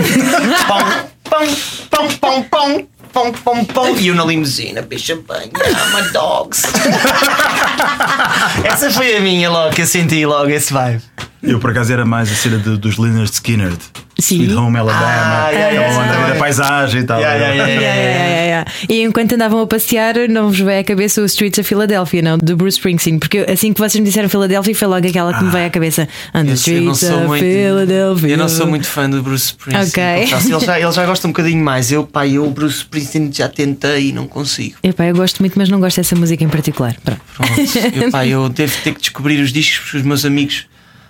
pão, 0.65 0.79
pão, 1.25 1.45
pão, 1.89 2.07
pão, 2.21 2.43
pão. 2.43 2.87
Pão, 3.11 3.33
pão, 3.33 3.65
pão. 3.65 3.97
E 3.97 4.07
eu 4.07 4.15
na 4.15 4.23
limusina, 4.23 4.81
bicha 4.81 5.13
bem, 5.15 5.51
ama 5.87 6.03
dogs. 6.13 6.63
Essa 8.63 8.89
foi 8.91 9.17
a 9.17 9.19
minha 9.19 9.49
logo, 9.49 9.75
que 9.75 9.81
eu 9.81 9.87
senti 9.87 10.25
logo 10.25 10.49
esse 10.49 10.71
vibe. 10.71 11.01
Eu 11.43 11.59
por 11.59 11.69
acaso 11.71 11.93
era 11.93 12.03
mais 12.05 12.31
a 12.31 12.35
cena 12.35 12.57
de- 12.57 12.77
dos 12.77 12.97
Leonard 12.97 13.31
Skinner. 13.31 13.71
Sim. 14.19 14.37
Sweet 14.37 14.55
Home 14.55 14.75
Alabama. 14.79 15.05
Ah, 15.05 15.49
yeah, 15.51 15.69
yeah, 15.71 15.87
aquela 15.87 16.03
onda 16.03 16.13
yeah. 16.13 16.33
da 16.33 16.39
paisagem 16.39 17.01
e 17.01 17.03
tal. 17.03 17.19
Yeah, 17.19 17.37
yeah, 17.37 17.55
yeah, 17.55 17.71
Yeah, 17.81 17.95
yeah, 18.01 18.27
yeah, 18.27 18.45
yeah. 18.47 18.71
E 18.89 19.03
enquanto 19.03 19.33
andavam 19.33 19.61
a 19.61 19.67
passear, 19.67 20.15
não 20.27 20.47
vos 20.47 20.59
veio 20.59 20.79
à 20.79 20.83
cabeça 20.83 21.21
o 21.21 21.25
Streets 21.25 21.59
of 21.59 21.69
Philadelphia, 21.69 22.23
não? 22.23 22.37
Do 22.39 22.57
Bruce 22.57 22.77
Springsteen. 22.77 23.19
Porque 23.19 23.45
assim 23.47 23.71
que 23.73 23.79
vocês 23.79 23.99
me 24.01 24.07
disseram 24.07 24.27
Philadelphia, 24.27 24.73
foi 24.73 24.87
logo 24.87 25.07
aquela 25.07 25.31
que 25.37 25.43
me 25.43 25.51
veio 25.51 25.67
à 25.67 25.69
cabeça. 25.69 26.07
On 26.33 26.41
the 26.43 26.47
Eu, 26.47 26.49
eu 26.49 26.53
streets 26.55 26.99
sou 27.01 27.17
of 27.19 27.27
muito, 27.27 27.43
Philadelphia. 27.45 28.27
eu 28.29 28.37
não 28.37 28.49
sou 28.49 28.65
muito 28.65 28.87
fã 28.87 29.07
do 29.07 29.21
Bruce 29.21 29.45
Springsteen. 29.45 30.05
Ok. 30.05 30.23
confesso. 30.31 30.55
Ele, 30.55 30.65
já, 30.65 30.79
ele 30.79 30.91
já 30.91 31.05
gosta 31.05 31.27
um 31.27 31.31
bocadinho 31.31 31.63
mais. 31.63 31.91
Eu, 31.91 32.03
pá, 32.03 32.25
eu, 32.27 32.49
Bruce 32.49 32.77
Springsteen, 32.77 33.29
já 33.31 33.47
tentei 33.47 34.09
e 34.09 34.11
não 34.11 34.27
consigo. 34.27 34.77
Epá, 34.81 35.05
eu 35.05 35.15
gosto 35.15 35.39
muito, 35.41 35.53
mas 35.59 35.69
não 35.69 35.79
gosto 35.79 35.97
dessa 35.97 36.15
música 36.15 36.43
em 36.43 36.49
particular. 36.49 36.95
Pronto. 37.03 37.21
Pronto. 37.35 37.51
Eu, 37.93 38.09
pá, 38.11 38.25
eu 38.25 38.49
devo 38.49 38.75
ter 38.83 38.93
que 38.95 39.01
descobrir 39.01 39.39
os 39.39 39.53
discos 39.53 39.77
porque 39.79 39.97
os 39.97 40.03
meus 40.03 40.25
amigos 40.25 40.65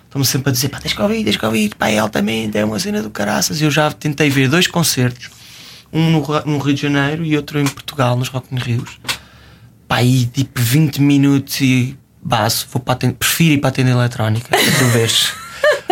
estão-me 0.08 0.26
sempre 0.26 0.50
a 0.50 0.52
dizer: 0.52 0.68
pá, 0.68 0.80
tens 0.80 0.94
que 0.94 1.02
ouvir, 1.02 1.24
tens 1.24 1.36
que 1.36 1.46
ouvir, 1.46 1.74
pá, 1.76 1.88
é 1.88 1.98
altamente, 1.98 2.58
é 2.58 2.64
uma 2.64 2.78
cena 2.78 3.02
do 3.02 3.10
caraças. 3.10 3.60
Eu 3.62 3.70
já 3.70 3.90
tentei 3.92 4.30
ver 4.30 4.48
dois 4.48 4.66
concertos, 4.66 5.30
um 5.92 6.10
no, 6.10 6.20
no 6.46 6.58
Rio 6.58 6.74
de 6.74 6.82
Janeiro 6.82 7.24
e 7.24 7.36
outro 7.36 7.60
em 7.60 7.66
Portugal, 7.66 8.16
nos 8.16 8.28
Rock 8.28 8.54
in 8.54 8.58
Rios. 8.58 8.98
Pá, 9.86 10.02
e 10.02 10.26
tipo 10.26 10.60
20 10.60 11.00
minutos 11.00 11.60
e 11.60 11.96
baço, 12.22 12.66
vou 12.72 12.80
para 12.82 12.94
a 12.94 12.96
tenda, 12.96 13.14
prefiro 13.14 13.54
ir 13.54 13.58
para 13.58 13.68
a 13.68 13.72
tenda 13.72 13.90
eletrónica, 13.90 14.48
para 14.56 14.78
tu 14.78 14.84
veres. 14.86 15.32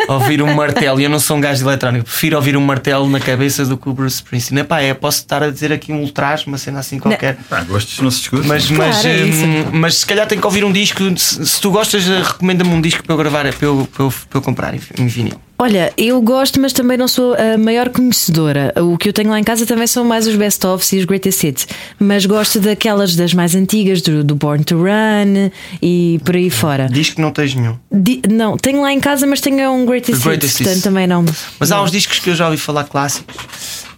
Ouvir 0.08 0.42
um 0.42 0.54
martelo, 0.54 1.00
e 1.00 1.04
eu 1.04 1.10
não 1.10 1.18
sou 1.18 1.36
um 1.36 1.40
gajo 1.40 1.58
de 1.62 1.68
eletrónica, 1.68 2.04
prefiro 2.04 2.36
ouvir 2.36 2.56
um 2.56 2.60
martelo 2.60 3.08
na 3.08 3.20
cabeça 3.20 3.64
do 3.64 3.76
que 3.76 3.88
o 3.88 3.92
Bruce 3.92 4.16
Springsteen. 4.16 4.60
Epá, 4.60 4.80
é, 4.80 4.94
posso 4.94 5.18
estar 5.18 5.42
a 5.42 5.50
dizer 5.50 5.72
aqui 5.72 5.92
um 5.92 6.00
ultraje, 6.00 6.46
uma 6.46 6.58
cena 6.58 6.80
assim 6.80 6.98
qualquer. 6.98 7.36
Pá, 7.48 7.62
gostos 7.62 8.00
não 8.00 8.10
se 8.10 8.18
discute. 8.20 8.46
Mas, 8.46 8.66
Claro, 8.66 8.92
mas, 8.92 9.04
é 9.04 9.24
hum, 9.24 9.64
mas 9.72 9.98
se 9.98 10.06
calhar 10.06 10.26
tenho 10.26 10.40
que 10.40 10.46
ouvir 10.46 10.64
um 10.64 10.72
disco. 10.72 10.98
Se, 11.18 11.46
se 11.46 11.60
tu 11.60 11.70
gostas, 11.70 12.08
eh, 12.08 12.22
recomenda-me 12.22 12.70
um 12.70 12.80
disco 12.80 13.02
para 13.02 13.12
eu 13.12 13.18
gravar, 13.18 13.52
para 13.52 13.66
eu, 13.66 13.88
para 13.92 14.04
eu, 14.04 14.14
para 14.28 14.38
eu 14.38 14.42
comprar 14.42 14.74
em 14.74 15.06
vinil. 15.06 15.40
Olha, 15.58 15.90
eu 15.96 16.20
gosto, 16.20 16.60
mas 16.60 16.72
também 16.74 16.98
não 16.98 17.08
sou 17.08 17.34
a 17.34 17.56
maior 17.56 17.88
conhecedora. 17.88 18.74
O 18.76 18.98
que 18.98 19.08
eu 19.08 19.12
tenho 19.12 19.30
lá 19.30 19.40
em 19.40 19.44
casa 19.44 19.64
também 19.64 19.86
são 19.86 20.04
mais 20.04 20.26
os 20.26 20.36
best-ofs 20.36 20.92
e 20.92 20.98
os 20.98 21.04
greatest 21.06 21.42
hits. 21.44 21.66
Mas 21.98 22.26
gosto 22.26 22.60
daquelas 22.60 23.16
das 23.16 23.32
mais 23.32 23.54
antigas, 23.54 24.02
do, 24.02 24.22
do 24.22 24.34
Born 24.34 24.62
to 24.64 24.76
Run 24.76 25.50
e 25.80 26.20
por 26.24 26.36
aí 26.36 26.50
fora. 26.50 26.88
Disco 26.90 27.20
não 27.22 27.30
tens 27.32 27.54
nenhum. 27.54 27.76
Di- 27.90 28.20
não, 28.30 28.56
tenho 28.58 28.82
lá 28.82 28.92
em 28.92 29.00
casa, 29.00 29.26
mas 29.26 29.40
tenho 29.40 29.70
um 29.72 29.86
greatest, 29.86 30.22
greatest 30.22 30.56
hits, 30.60 30.66
portanto 30.66 30.82
também 30.84 31.06
não. 31.06 31.24
Mas 31.58 31.72
há 31.72 31.82
uns 31.82 31.90
discos 31.90 32.18
que 32.18 32.28
eu 32.28 32.34
já 32.34 32.46
ouvi 32.46 32.58
falar 32.58 32.84
clássicos 32.84 33.34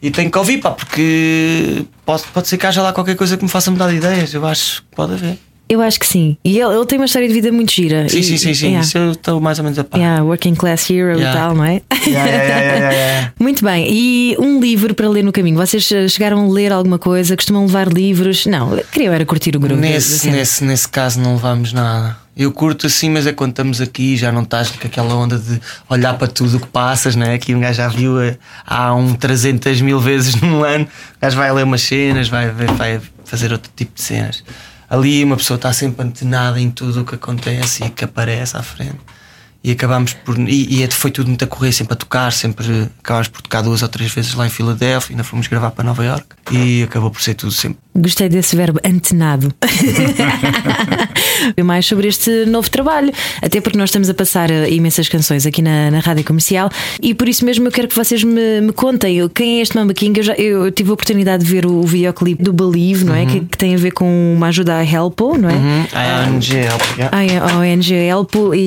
e 0.01 0.13
tenho 0.13 0.31
que 0.31 0.39
ouvir, 0.39 0.59
pá, 0.59 0.71
porque 0.71 1.85
pode, 2.07 2.23
pode 2.33 2.47
ser 2.47 2.57
que 2.57 2.67
haja 2.67 2.81
lá 2.83 2.93
qualquer 2.93 3.17
coisa 3.17 3.37
que 3.37 3.43
me 3.43 3.51
faça 3.51 3.69
mudar 3.71 3.89
de 3.91 3.97
ideias. 3.97 4.33
Eu 4.33 4.47
acho 4.47 4.83
que 4.83 4.95
pode 4.95 5.15
haver. 5.15 5.37
Eu 5.69 5.83
acho 5.83 6.01
que 6.01 6.07
sim. 6.07 6.37
E 6.45 6.59
ele, 6.59 6.75
ele 6.75 6.87
tem 6.87 6.99
uma 6.99 7.05
história 7.05 7.29
de 7.29 7.35
vida 7.35 7.53
muito 7.53 7.71
gira. 7.73 8.09
Sim, 8.09 8.19
E- 8.21 8.23
sim, 8.25 8.37
sim, 8.39 8.55
sim. 8.55 8.67
Yeah. 8.69 8.87
Isso 8.87 8.97
eu 8.99 9.13
estou 9.13 9.41
mais 9.41 9.59
ou 9.59 9.65
menos 9.65 9.79
a 9.79 9.85
par. 9.85 9.99
Yeah, 9.99 10.23
working 10.25 10.55
class 10.55 10.89
hero 10.91 11.13
e 11.19 11.21
Yeah. 11.21 11.39
tal, 11.39 11.55
não 11.55 11.65
é? 11.65 11.83
Yeah. 12.07 13.33
Muito 13.39 13.63
bem, 13.65 13.87
e 13.91 14.37
um 14.39 14.61
livro 14.61 14.95
para 14.95 15.09
ler 15.09 15.23
no 15.23 15.33
caminho? 15.33 15.57
Vocês 15.57 15.91
eh, 15.93 16.09
chegaram 16.09 16.45
a 16.45 16.49
ler 16.53 16.73
alguma 16.73 16.99
coisa? 16.99 17.37
Costumam 17.37 17.67
levar 17.67 17.89
livros? 17.89 18.47
Não, 18.47 18.77
queriam 18.93 19.13
era 19.13 19.25
curtir 19.27 19.55
o 19.57 19.61
grupo. 19.61 19.77
Nesse, 19.81 20.31
nesse, 20.31 20.65
nesse 20.65 20.89
caso 20.89 21.21
não 21.21 21.35
levamos 21.35 21.73
nada. 21.73 22.17
Eu 22.37 22.53
curto 22.53 22.87
assim, 22.87 23.11
mas 23.11 23.27
é 23.27 23.33
quando 23.33 23.51
estamos 23.51 23.81
aqui 23.81 24.17
já 24.17 24.31
não 24.31 24.43
estás 24.43 24.71
com 24.71 24.87
aquela 24.87 25.13
onda 25.15 25.37
de 25.37 25.61
olhar 25.89 26.15
para 26.17 26.29
tudo 26.29 26.57
o 26.57 26.61
que 26.61 26.69
passas, 26.69 27.17
né? 27.17 27.35
Aqui 27.35 27.53
um 27.55 27.61
gajo 27.61 27.77
já 27.79 27.89
viu 27.89 28.21
eh, 28.21 28.37
há 28.65 28.95
um 28.95 29.13
300 29.15 29.81
mil 29.81 29.99
vezes 30.01 30.37
no 30.41 30.65
ano. 30.65 30.85
O 30.85 31.21
gajo 31.21 31.37
vai 31.37 31.53
ler 31.53 31.65
umas 31.65 31.83
cenas, 31.83 32.29
vai, 32.29 32.51
vai 32.51 33.01
fazer 33.25 33.53
outro 33.53 33.71
tipo 33.75 33.93
de 33.95 34.01
cenas. 34.03 34.45
Ali 34.89 35.23
uma 35.23 35.37
pessoa 35.37 35.57
está 35.57 35.73
sempre 35.73 36.05
antenada 36.07 36.61
em 36.61 36.71
tudo 36.71 37.03
o 37.03 37.05
que 37.05 37.15
acontece 37.15 37.85
e 37.85 37.91
que 37.91 38.05
aparece 38.05 38.57
à 38.57 38.63
frente. 38.63 38.99
E 39.63 39.73
acabamos 39.73 40.13
por. 40.15 40.39
E, 40.39 40.77
e 40.79 40.83
é- 40.83 40.91
foi 40.91 41.11
tudo 41.11 41.27
muito 41.29 41.45
a 41.45 41.49
correr, 41.49 41.73
sempre 41.73 41.93
a 41.93 41.97
tocar, 41.97 42.33
sempre 42.33 42.89
acabámos 43.01 43.29
por 43.29 43.43
tocar 43.43 43.61
duas 43.61 43.83
ou 43.83 43.89
três 43.89 44.11
vezes 44.13 44.35
lá 44.35 44.47
em 44.47 44.51
Filadélfia, 44.51 45.13
ainda 45.13 45.25
fomos 45.25 45.47
gravar 45.49 45.73
para 45.73 45.85
Nova 45.85 46.05
York 46.05 46.27
e 46.53 46.85
acabou 46.85 47.11
por 47.11 47.21
ser 47.21 47.35
tudo 47.35 47.53
sempre 47.53 47.81
Gostei 47.99 48.29
desse 48.29 48.55
verbo 48.57 48.79
antenado. 48.85 49.53
E 51.57 51.63
mais 51.63 51.87
sobre 51.87 52.09
este 52.09 52.45
novo 52.47 52.69
trabalho, 52.69 53.13
até 53.41 53.61
porque 53.61 53.79
nós 53.79 53.89
estamos 53.91 54.11
a 54.11 54.15
passar 54.15 54.51
eh, 54.51 54.69
imensas 54.71 55.09
canções 55.09 55.47
aqui 55.47 55.63
na, 55.63 55.89
na 55.91 56.01
rádio 56.01 56.25
comercial 56.25 56.69
e 57.01 57.15
por 57.15 57.29
isso 57.29 57.45
mesmo 57.45 57.67
eu 57.69 57.71
quero 57.71 57.87
que 57.87 57.95
vocês 57.95 58.25
me, 58.25 58.61
me 58.61 58.73
contem 58.73 59.17
eu- 59.19 59.31
quem 59.31 59.59
é 59.59 59.63
este 59.63 59.77
Mamba 59.77 59.95
King. 59.95 60.19
Eu, 60.19 60.25
já, 60.25 60.35
eu 60.35 60.71
tive 60.73 60.91
a 60.91 60.95
oportunidade 60.95 61.45
de 61.45 61.51
ver 61.51 61.65
o, 61.65 61.75
o 61.81 61.83
videoclipe 61.87 62.43
do 62.43 62.53
Believe, 62.53 63.05
não 63.05 63.15
é? 63.15 63.25
Que, 63.25 63.41
que 63.41 63.57
tem 63.57 63.73
a 63.75 63.79
ver 63.79 63.93
com 63.93 64.35
uma 64.37 64.49
ajuda 64.49 64.77
à 64.79 64.85
Helpo, 64.85 65.39
não 65.39 65.49
é? 65.49 65.87
A 65.93 66.25
ANGL, 66.25 66.99
yeah. 66.99 67.45
A 67.53 67.59
ONG 67.59 67.95
Helpo 67.95 68.53
e, 68.55 68.59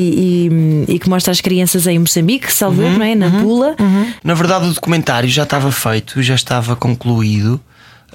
e, 0.88 0.94
e 0.96 1.00
que 1.00 1.10
mostra 1.10 1.32
as 1.32 1.42
crianças 1.42 1.86
em 1.88 2.00
Moçambique, 2.00 2.52
salvo 2.54 2.82
erro, 2.82 3.00
não 3.00 3.06
é? 3.06 3.16
Na 3.16 3.30
Pula. 3.42 3.76
Na 4.24 4.34
verdade, 4.34 4.68
o 4.70 4.74
documentário 4.74 5.28
já 5.28 5.44
estava 5.44 5.72
feito, 5.74 6.22
já 6.24 6.36
estava 6.36 6.76
concluído, 6.76 7.60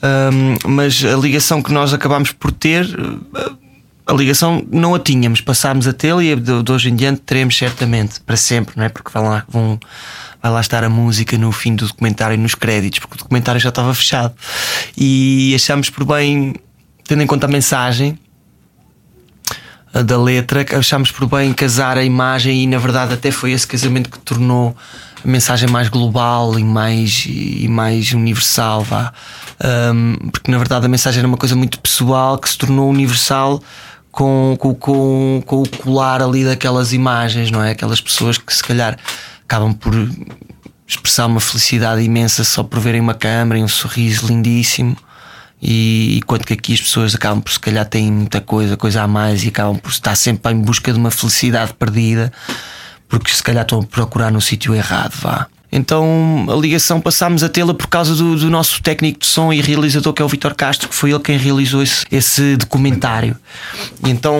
hum, 0.02 0.56
mas 0.66 1.04
a 1.04 1.16
ligação 1.16 1.62
que 1.62 1.72
nós 1.72 1.92
acabámos 1.92 2.32
por 2.32 2.52
ter, 2.52 2.86
a 4.06 4.12
ligação 4.12 4.64
não 4.70 4.94
a 4.94 5.00
tínhamos, 5.00 5.40
passámos 5.40 5.88
a 5.88 5.92
tê-la 5.92 6.22
e 6.22 6.36
de, 6.36 6.72
hoje 6.72 6.90
em 6.90 6.94
diante 6.94 7.20
teremos 7.22 7.56
certamente, 7.56 8.20
para 8.20 8.36
sempre, 8.36 8.74
não 8.76 8.84
é? 8.84 8.88
Porque 8.88 9.10
vai 9.12 9.22
lá, 9.22 9.44
vão, 9.48 9.78
vai 10.40 10.52
lá 10.52 10.60
estar 10.60 10.84
a 10.84 10.88
música 10.88 11.36
no 11.36 11.50
fim 11.50 11.74
do 11.74 11.86
documentário 11.86 12.34
e 12.34 12.36
nos 12.36 12.54
créditos, 12.54 13.00
porque 13.00 13.16
o 13.16 13.18
documentário 13.18 13.60
já 13.60 13.70
estava 13.70 13.92
fechado. 13.92 14.32
E 14.96 15.52
achámos 15.56 15.90
por 15.90 16.04
bem, 16.04 16.54
tendo 17.04 17.22
em 17.22 17.26
conta 17.26 17.46
a 17.46 17.50
mensagem, 17.50 18.16
da 20.02 20.20
letra, 20.20 20.64
achámos 20.76 21.10
por 21.10 21.26
bem 21.28 21.52
casar 21.52 21.96
a 21.98 22.04
imagem 22.04 22.62
e 22.62 22.66
na 22.66 22.78
verdade 22.78 23.14
até 23.14 23.30
foi 23.30 23.52
esse 23.52 23.66
casamento 23.66 24.10
que 24.10 24.18
tornou 24.18 24.76
a 25.24 25.28
mensagem 25.28 25.68
mais 25.68 25.88
global 25.88 26.58
e 26.58 26.64
mais, 26.64 27.24
e 27.28 27.66
mais 27.68 28.12
universal, 28.12 28.82
vá. 28.82 29.12
Um, 29.92 30.30
porque 30.30 30.50
na 30.50 30.58
verdade 30.58 30.86
a 30.86 30.88
mensagem 30.88 31.20
era 31.20 31.28
uma 31.28 31.36
coisa 31.36 31.56
muito 31.56 31.78
pessoal 31.80 32.38
que 32.38 32.48
se 32.48 32.58
tornou 32.58 32.90
universal 32.90 33.62
com, 34.10 34.56
com, 34.58 34.74
com, 34.74 35.42
com 35.44 35.62
o 35.62 35.68
colar 35.68 36.22
ali 36.22 36.44
daquelas 36.44 36.92
imagens, 36.92 37.50
não 37.50 37.62
é? 37.62 37.72
Aquelas 37.72 38.00
pessoas 38.00 38.38
que 38.38 38.54
se 38.54 38.62
calhar 38.62 38.98
acabam 39.44 39.72
por 39.72 39.92
expressar 40.86 41.26
uma 41.26 41.40
felicidade 41.40 42.02
imensa 42.02 42.44
só 42.44 42.62
por 42.62 42.80
verem 42.80 43.00
uma 43.00 43.14
câmera 43.14 43.58
e 43.58 43.62
um 43.62 43.68
sorriso 43.68 44.26
lindíssimo. 44.26 44.96
E 45.60 46.18
enquanto 46.18 46.46
que 46.46 46.52
aqui 46.52 46.74
as 46.74 46.80
pessoas 46.80 47.14
acabam 47.14 47.40
por 47.40 47.50
se 47.50 47.58
calhar 47.58 47.86
têm 47.86 48.12
muita 48.12 48.40
coisa, 48.40 48.76
coisa 48.76 49.02
a 49.02 49.08
mais 49.08 49.42
e 49.44 49.48
acabam 49.48 49.76
por 49.76 49.90
estar 49.90 50.14
sempre 50.14 50.52
em 50.52 50.60
busca 50.60 50.92
de 50.92 50.98
uma 50.98 51.10
felicidade 51.10 51.72
perdida, 51.74 52.32
porque 53.08 53.30
se 53.30 53.42
calhar 53.42 53.62
estão 53.62 53.80
a 53.80 53.84
procurar 53.84 54.30
no 54.30 54.40
sítio 54.40 54.74
errado, 54.74 55.14
vá. 55.20 55.46
Então 55.70 56.46
a 56.48 56.54
ligação 56.54 57.00
passámos 57.00 57.42
a 57.42 57.48
tê-la 57.48 57.74
por 57.74 57.88
causa 57.88 58.14
do, 58.14 58.36
do 58.36 58.48
nosso 58.48 58.80
técnico 58.82 59.20
de 59.20 59.26
som 59.26 59.52
e 59.52 59.60
realizador 59.60 60.12
que 60.12 60.22
é 60.22 60.24
o 60.24 60.28
Vitor 60.28 60.54
Castro, 60.54 60.88
que 60.88 60.94
foi 60.94 61.10
ele 61.10 61.20
quem 61.20 61.36
realizou 61.36 61.82
esse, 61.82 62.04
esse 62.10 62.56
documentário. 62.56 63.36
E 64.04 64.10
então, 64.10 64.38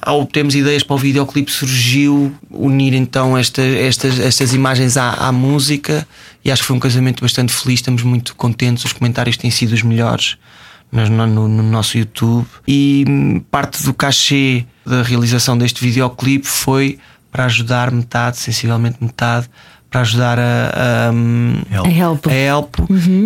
ao 0.00 0.24
termos 0.24 0.54
ideias 0.54 0.82
para 0.82 0.94
o 0.94 0.98
videoclipe, 0.98 1.50
surgiu 1.50 2.32
unir 2.50 2.94
então 2.94 3.36
esta, 3.36 3.60
estas, 3.60 4.18
estas 4.20 4.54
imagens 4.54 4.96
à, 4.96 5.10
à 5.10 5.32
música 5.32 6.06
e 6.44 6.50
acho 6.50 6.62
que 6.62 6.68
foi 6.68 6.76
um 6.76 6.80
casamento 6.80 7.20
bastante 7.22 7.52
feliz, 7.52 7.78
estamos 7.80 8.02
muito 8.02 8.34
contentes, 8.36 8.84
os 8.84 8.92
comentários 8.92 9.36
têm 9.36 9.50
sido 9.50 9.72
os 9.72 9.82
melhores 9.82 10.36
no, 10.90 11.26
no- 11.26 11.48
no 11.48 11.62
nosso 11.62 11.96
YouTube. 11.96 12.46
E 12.66 13.04
hum, 13.08 13.40
parte 13.50 13.82
do 13.82 13.94
cachê 13.94 14.64
da 14.84 15.02
realização 15.02 15.56
deste 15.56 15.82
videoclipe 15.84 16.46
foi 16.46 16.98
para 17.30 17.44
ajudar 17.46 17.90
metade, 17.90 18.36
sensivelmente 18.38 18.98
metade, 19.00 19.48
para 19.92 20.00
ajudar 20.00 20.38
a, 20.38 20.72
a, 21.10 21.12
A 21.84 21.90
Helpo. 21.90 22.30
a 22.30 22.34
Help 22.34 22.76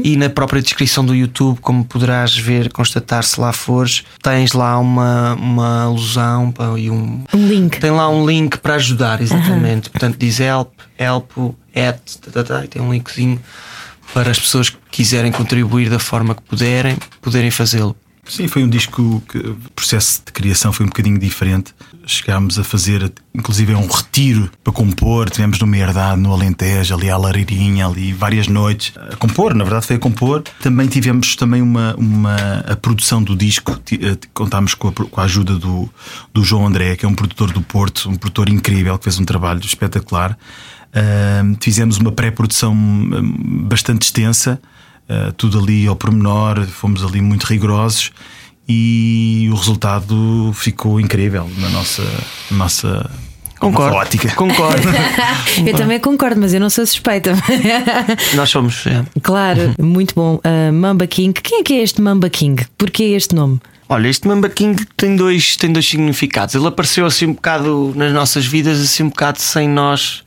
e 0.05 0.17
na 0.17 0.29
própria 0.29 0.61
descrição 0.61 1.07
do 1.07 1.15
YouTube, 1.15 1.61
como 1.61 1.85
poderás 1.85 2.37
ver, 2.37 2.73
constatar 2.73 3.23
se 3.23 3.41
lá 3.41 3.53
fores, 3.53 4.03
tens 4.21 4.53
lá 4.53 4.77
uma, 4.79 5.35
uma 5.35 5.85
alusão 5.85 6.53
e 6.77 6.91
um. 6.91 7.23
Um 7.33 7.47
link. 7.47 7.79
Tem 7.79 7.93
lá 7.93 8.11
um 8.11 8.27
link 8.27 8.59
para 8.59 8.75
ajudar, 8.75 9.23
exatamente. 9.23 9.89
Portanto, 9.89 10.17
diz 10.19 10.41
help, 10.41 10.73
help, 10.99 11.31
at, 11.75 12.01
tá, 12.21 12.31
tá, 12.33 12.45
tá, 12.45 12.65
e 12.65 12.69
tem 12.69 12.83
um 12.83 12.93
linkzinho 12.93 13.41
para 14.13 14.31
as 14.33 14.39
pessoas 14.39 14.69
que 14.69 14.77
quiserem 14.91 15.31
contribuir 15.31 15.89
da 15.89 16.01
forma 16.01 16.35
que 16.35 16.43
puderem, 16.43 16.97
poderem 17.23 17.51
fazê-lo. 17.51 17.95
Sim, 18.29 18.49
foi 18.49 18.65
um 18.65 18.69
disco 18.69 19.23
que 19.29 19.39
o 19.39 19.57
processo 19.75 20.23
de 20.27 20.33
criação 20.33 20.73
foi 20.73 20.85
um 20.85 20.89
bocadinho 20.89 21.19
diferente. 21.19 21.73
Chegámos 22.05 22.59
a 22.59 22.65
fazer, 22.65 23.13
inclusive, 23.35 23.75
um 23.75 23.87
retiro 23.87 24.51
para 24.63 24.73
compor. 24.73 25.31
Tivemos 25.31 25.59
numa 25.61 25.77
herdade 25.77 26.21
no 26.21 26.33
Alentejo, 26.33 26.95
ali 26.95 27.09
à 27.09 27.17
Lareirinha, 27.17 27.87
ali 27.87 28.13
várias 28.13 28.49
noites 28.49 28.93
a 28.97 29.17
compor. 29.17 29.55
Na 29.55 29.65
verdade, 29.65 29.87
foi 29.87 29.97
a 29.97 29.99
compor. 29.99 30.43
Também 30.61 30.89
tivemos 30.89 31.37
também 31.37 31.63
uma, 31.63 31.95
uma 31.97 32.37
a 32.67 32.77
produção 32.77 33.23
do 33.23 33.37
disco. 33.37 33.81
eh, 33.93 34.17
Contámos 34.35 34.75
com 34.75 34.89
a, 34.89 34.93
com 34.93 35.21
a 35.21 35.25
ajuda 35.25 35.55
do, 35.57 35.89
do 36.35 36.45
João 36.45 36.67
André, 36.67 36.97
que 36.97 37.07
é 37.07 37.09
um 37.09 37.15
produtor 37.15 37.53
do 37.53 37.63
Porto, 37.63 38.09
um 38.09 38.17
produtor 38.17 38.49
incrível 38.49 38.99
que 38.99 39.05
fez 39.05 39.19
um 39.19 39.25
trabalho 39.25 39.61
espetacular. 39.61 40.37
Uh, 40.89 41.57
fizemos 41.61 41.99
uma 41.99 42.11
pré-produção 42.11 42.73
hum, 42.73 43.67
bastante 43.69 44.03
extensa. 44.03 44.61
Uh, 45.09 45.33
tudo 45.35 45.61
ali 45.61 45.87
ao 45.87 45.95
pormenor, 45.95 46.67
fomos 46.67 47.05
ali 47.05 47.21
muito 47.21 47.45
rigorosos 47.45 48.11
e 48.69 49.49
o 49.53 49.55
resultado 49.55 50.51
ficou 50.53 51.01
incrível 51.01 51.49
na 51.59 51.69
nossa, 51.69 52.03
na 52.51 52.57
nossa, 52.57 53.11
Concordo. 53.59 53.97
ótica. 53.97 54.29
Concordo. 54.35 54.89
Eu 55.65 55.75
também 55.75 56.01
concordo, 56.01 56.41
mas 56.41 56.53
eu 56.53 56.61
não 56.61 56.69
sou 56.69 56.85
suspeita. 56.85 57.35
Nós 58.35 58.51
somos. 58.51 58.87
é. 58.87 59.05
claro, 59.23 59.75
muito 59.79 60.15
bom. 60.15 60.41
Uh, 60.45 60.73
Mamba 60.73 61.07
King. 61.07 61.41
Quem 61.41 61.61
é 61.61 61.63
que 61.63 61.75
é 61.75 61.83
este 61.83 62.01
Mamba 62.01 62.29
King? 62.29 62.67
Porquê 62.77 63.05
este 63.05 63.35
nome? 63.35 63.61
Olha, 63.89 64.09
este 64.09 64.27
Mamba 64.27 64.49
King 64.49 64.85
tem 64.97 65.15
dois, 65.15 65.57
tem 65.57 65.73
dois 65.73 65.89
significados. 65.89 66.55
Ele 66.55 66.67
apareceu 66.67 67.07
assim 67.07 67.27
um 67.27 67.33
bocado 67.33 67.93
nas 67.95 68.13
nossas 68.13 68.45
vidas, 68.45 68.81
assim 68.81 69.05
um 69.05 69.09
bocado 69.09 69.41
sem 69.41 69.69
nós 69.69 70.25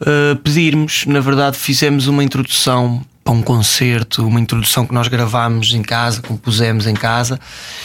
uh, 0.00 0.36
pedirmos. 0.36 1.06
Na 1.06 1.20
verdade, 1.20 1.56
fizemos 1.56 2.08
uma 2.08 2.24
introdução 2.24 3.00
para 3.30 3.36
um 3.36 3.42
concerto, 3.42 4.26
uma 4.26 4.40
introdução 4.40 4.84
que 4.84 4.92
nós 4.92 5.06
gravámos 5.06 5.72
em 5.72 5.82
casa, 5.82 6.20
compusemos 6.20 6.88
em 6.88 6.94
casa, 6.94 7.38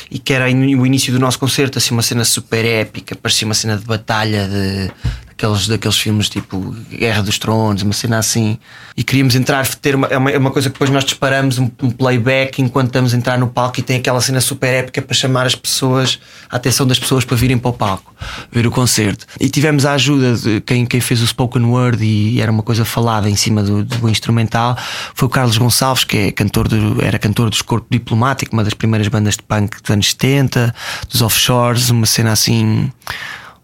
e 0.10 0.18
que 0.18 0.34
era 0.34 0.46
o 0.46 0.86
início 0.86 1.14
do 1.14 1.20
nosso 1.20 1.38
concerto, 1.38 1.78
assim, 1.78 1.94
uma 1.94 2.02
cena 2.02 2.26
super 2.26 2.66
épica, 2.66 3.16
parecia 3.16 3.48
uma 3.48 3.54
cena 3.54 3.78
de 3.78 3.86
batalha 3.86 4.48
de 4.48 4.92
daqueles, 5.38 5.68
daqueles 5.68 5.98
filmes 5.98 6.30
tipo 6.30 6.76
Guerra 6.90 7.22
dos 7.22 7.38
Tronos, 7.38 7.84
uma 7.84 7.94
cena 7.94 8.18
assim. 8.18 8.58
E 8.96 9.04
queríamos 9.04 9.36
entrar, 9.36 9.68
ter 9.76 9.96
uma, 9.96 10.08
é 10.08 10.18
uma, 10.18 10.32
é 10.32 10.38
uma 10.38 10.52
coisa 10.52 10.70
que 10.70 10.74
depois 10.74 10.90
nós 10.90 11.04
disparamos 11.04 11.60
um, 11.60 11.70
um 11.84 11.92
playback 11.92 12.62
enquanto 12.62 12.88
estamos 12.88 13.14
a 13.14 13.18
entrar 13.18 13.38
no 13.38 13.48
palco 13.48 13.80
e 13.80 13.84
tem 13.84 13.98
aquela 13.98 14.22
cena 14.22 14.40
super 14.40 14.74
épica 14.74 15.02
para 15.02 15.14
chamar 15.14 15.46
as 15.46 15.54
pessoas, 15.54 16.20
a 16.50 16.56
atenção 16.56 16.88
das 16.88 16.98
pessoas 16.98 17.26
para 17.26 17.36
virem 17.36 17.58
para 17.58 17.70
o 17.70 17.74
palco, 17.74 18.16
ver 18.52 18.66
o 18.66 18.72
concerto. 18.72 19.26
E 19.40 19.50
tivemos 19.50 19.86
a 19.86 19.94
ajuda 19.94 20.36
de 20.36 20.62
quem, 20.62 20.86
quem 20.86 21.02
fez 21.02 21.22
o 21.22 21.28
spoken 21.28 21.66
word 21.66 22.04
e 22.04 22.40
era 22.40 22.52
uma 22.52 22.64
coisa 22.64 22.86
falada 22.86 23.30
em 23.30 23.36
cima 23.36 23.62
do, 23.62 23.84
do 23.84 24.10
instrumental, 24.10 24.78
foi 25.14 25.28
o 25.28 25.32
Carlos 25.32 25.58
Gonçalves, 25.58 26.06
que 26.06 26.18
é 26.18 26.32
cantor 26.32 26.68
do, 26.68 27.04
era 27.04 27.20
cantor 27.20 27.50
dos 27.50 27.62
Corpo 27.62 27.88
Diplomático, 27.90 28.54
uma 28.54 28.64
das 28.64 28.74
primeiras 28.74 29.08
bandas 29.10 29.36
de 29.36 29.44
punk 29.44 29.82
dos 29.82 29.92
anos 29.92 30.10
70, 30.12 30.74
dos 31.10 31.22
Offshores, 31.22 31.90
uma 31.90 32.06
cena 32.06 32.32
assim 32.32 32.90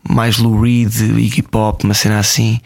mais 0.08 0.38
Lou 0.38 0.62
Reed, 0.62 0.94
Iggy 1.18 1.42
Pop, 1.42 1.84
uma 1.84 1.94
cena 1.94 2.20
assim. 2.20 2.60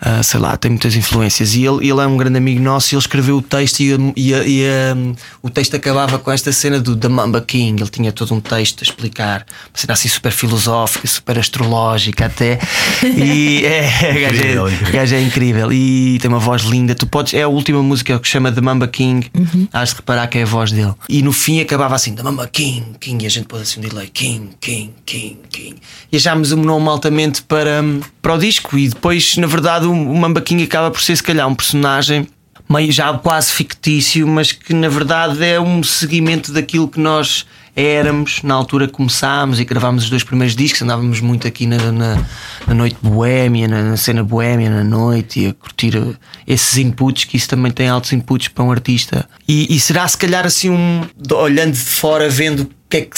Uh, 0.00 0.24
sei 0.24 0.40
lá, 0.40 0.56
tem 0.56 0.70
muitas 0.70 0.94
influências. 0.96 1.54
E 1.54 1.64
ele, 1.64 1.88
ele 1.88 2.00
é 2.00 2.06
um 2.06 2.16
grande 2.16 2.38
amigo 2.38 2.60
nosso 2.60 2.92
e 2.92 2.96
ele 2.96 3.00
escreveu 3.00 3.36
o 3.36 3.42
texto 3.42 3.80
e, 3.80 3.92
e, 4.16 4.32
e 4.32 4.64
um, 4.96 5.14
o 5.42 5.50
texto 5.50 5.76
acabava 5.76 6.18
com 6.18 6.32
esta 6.32 6.50
cena 6.52 6.80
do 6.80 6.96
The 6.96 7.08
Mamba 7.08 7.40
King. 7.40 7.82
Ele 7.82 7.90
tinha 7.90 8.10
todo 8.10 8.34
um 8.34 8.40
texto 8.40 8.80
a 8.80 8.84
explicar, 8.84 9.46
uma 9.68 9.78
cena 9.78 9.92
assim 9.92 10.08
super 10.08 10.32
filosófica, 10.32 11.06
super 11.06 11.38
astrológica 11.38 12.26
até. 12.26 12.58
E 13.04 13.64
é, 13.68 13.90
o 14.10 14.20
gajo 14.20 14.40
Incrível, 14.40 14.66
é, 14.66 14.72
incrível. 14.72 14.88
o 14.88 14.92
gajo 14.92 15.14
é 15.14 15.20
incrível 15.20 15.72
e 15.72 16.18
tem 16.20 16.28
uma 16.28 16.38
voz 16.38 16.62
linda. 16.62 16.94
Tu 16.94 17.06
podes, 17.06 17.34
é 17.34 17.42
a 17.42 17.48
última 17.48 17.82
música 17.82 18.18
que 18.18 18.26
se 18.26 18.32
chama 18.32 18.50
The 18.50 18.60
Mamba 18.60 18.88
King. 18.88 19.30
Has 19.72 19.90
de 19.90 19.96
reparar 19.96 20.26
que 20.28 20.38
é 20.38 20.42
a 20.42 20.46
voz 20.46 20.72
dele. 20.72 20.94
E 21.08 21.22
no 21.22 21.32
fim 21.32 21.60
acabava 21.60 21.94
assim: 21.94 22.14
The 22.14 22.22
Mamba 22.22 22.46
King, 22.46 22.84
King. 22.98 23.24
E 23.24 23.26
a 23.26 23.30
gente 23.30 23.46
pôs 23.46 23.62
assim 23.62 23.80
um 23.80 23.82
delay: 23.82 24.08
King, 24.08 24.50
King, 24.60 24.92
King, 25.04 25.38
King. 25.50 25.76
E 26.10 26.16
achámos 26.16 26.52
um 26.52 26.62
nome 26.62 26.88
altamente 26.88 27.42
para, 27.42 27.82
para 28.22 28.34
o 28.34 28.38
disco. 28.38 28.78
E 28.78 28.88
depois, 28.88 29.36
na 29.36 29.46
verdade, 29.46 29.89
o, 29.90 30.12
o 30.12 30.16
Mamba 30.16 30.40
King 30.40 30.62
acaba 30.64 30.90
por 30.90 31.00
ser, 31.00 31.16
se 31.16 31.22
calhar, 31.22 31.46
um 31.46 31.54
personagem 31.54 32.26
meio 32.68 32.92
já 32.92 33.12
quase 33.18 33.50
fictício, 33.50 34.26
mas 34.28 34.52
que 34.52 34.72
na 34.72 34.88
verdade 34.88 35.44
é 35.44 35.60
um 35.60 35.82
seguimento 35.82 36.52
daquilo 36.52 36.86
que 36.86 37.00
nós 37.00 37.44
éramos 37.74 38.42
na 38.42 38.54
altura 38.54 38.86
que 38.86 38.92
começámos 38.92 39.58
e 39.58 39.64
gravámos 39.64 40.04
os 40.04 40.10
dois 40.10 40.22
primeiros 40.22 40.54
discos, 40.54 40.82
andávamos 40.82 41.20
muito 41.20 41.46
aqui 41.46 41.66
na, 41.66 41.90
na, 41.90 42.24
na 42.66 42.74
noite 42.74 42.96
boémia, 43.02 43.66
na, 43.66 43.82
na 43.82 43.96
cena 43.96 44.22
boémia 44.22 44.68
na 44.68 44.84
noite 44.84 45.40
e 45.40 45.46
a 45.48 45.54
curtir 45.54 45.96
uh, 45.96 46.16
esses 46.46 46.78
inputs, 46.78 47.24
que 47.24 47.36
isso 47.36 47.48
também 47.48 47.72
tem 47.72 47.88
altos 47.88 48.12
inputs 48.12 48.48
para 48.48 48.64
um 48.64 48.70
artista. 48.70 49.28
E, 49.48 49.74
e 49.74 49.80
será 49.80 50.06
se 50.06 50.18
calhar 50.18 50.44
assim 50.44 50.70
um 50.70 51.02
olhando 51.32 51.72
de 51.72 51.78
fora, 51.78 52.28
vendo 52.28 52.70
que 52.90 52.96
é 52.96 53.00
que 53.02 53.10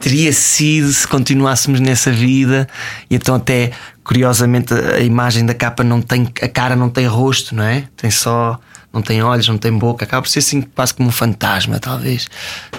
teria 0.00 0.32
sido 0.32 0.90
se 0.92 1.06
continuássemos 1.06 1.80
nessa 1.80 2.10
vida, 2.10 2.66
e 3.10 3.14
então 3.16 3.34
até 3.34 3.70
curiosamente 4.02 4.72
a 4.72 4.94
a 4.96 5.00
imagem 5.00 5.44
da 5.44 5.52
capa 5.54 5.84
não 5.84 6.00
tem 6.00 6.26
a 6.42 6.48
cara 6.48 6.74
não 6.74 6.88
tem 6.88 7.06
rosto, 7.06 7.54
não 7.54 7.62
é? 7.62 7.84
Tem 7.96 8.10
só 8.10 8.58
não 8.92 9.02
tem 9.02 9.22
olhos, 9.22 9.46
não 9.46 9.58
tem 9.58 9.70
boca, 9.70 10.04
acaba 10.06 10.22
por 10.22 10.28
ser 10.30 10.38
assim 10.38 10.62
quase 10.62 10.94
como 10.94 11.10
um 11.10 11.12
fantasma, 11.12 11.78
talvez, 11.78 12.26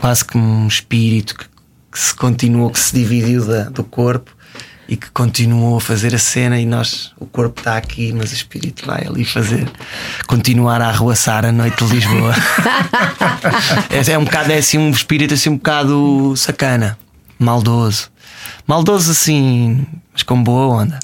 quase 0.02 0.26
como 0.26 0.44
um 0.44 0.68
espírito 0.68 1.36
que, 1.38 1.46
que 1.92 2.00
se 2.00 2.16
continuou, 2.16 2.72
que 2.72 2.80
se 2.80 2.96
dividiu 2.96 3.46
da- 3.46 3.70
do 3.70 3.84
corpo 3.84 4.36
e 4.90 4.98
que 4.98 5.10
continuou 5.12 5.78
a 5.78 5.82
fazer 5.82 6.16
a 6.16 6.18
cena. 6.18 6.60
E 6.60 6.66
nós, 6.66 7.12
o 7.20 7.26
corpo 7.28 7.62
está 7.62 7.78
aqui, 7.78 8.12
mas 8.12 8.32
o 8.32 8.34
espírito 8.34 8.86
vai 8.88 9.06
ali 9.06 9.24
fazer, 9.24 9.70
continuar 10.26 10.82
a 10.82 10.88
arruaçar 10.88 11.46
a 11.46 11.52
noite 11.52 11.86
de 11.86 11.94
Lisboa. 11.94 12.34
é, 13.92 14.12
é 14.12 14.18
um 14.18 14.26
bocado, 14.26 14.52
é 14.52 14.58
assim 14.58 14.80
um 14.80 14.90
espírito 14.90 15.36
assim 15.36 15.52
um 15.52 15.58
bocado 15.58 16.34
sacana, 16.36 16.98
maldoso, 17.38 18.10
maldoso 18.66 19.12
assim, 19.12 19.86
mas 20.12 20.24
com 20.24 20.42
boa 20.42 20.82
onda. 20.82 21.00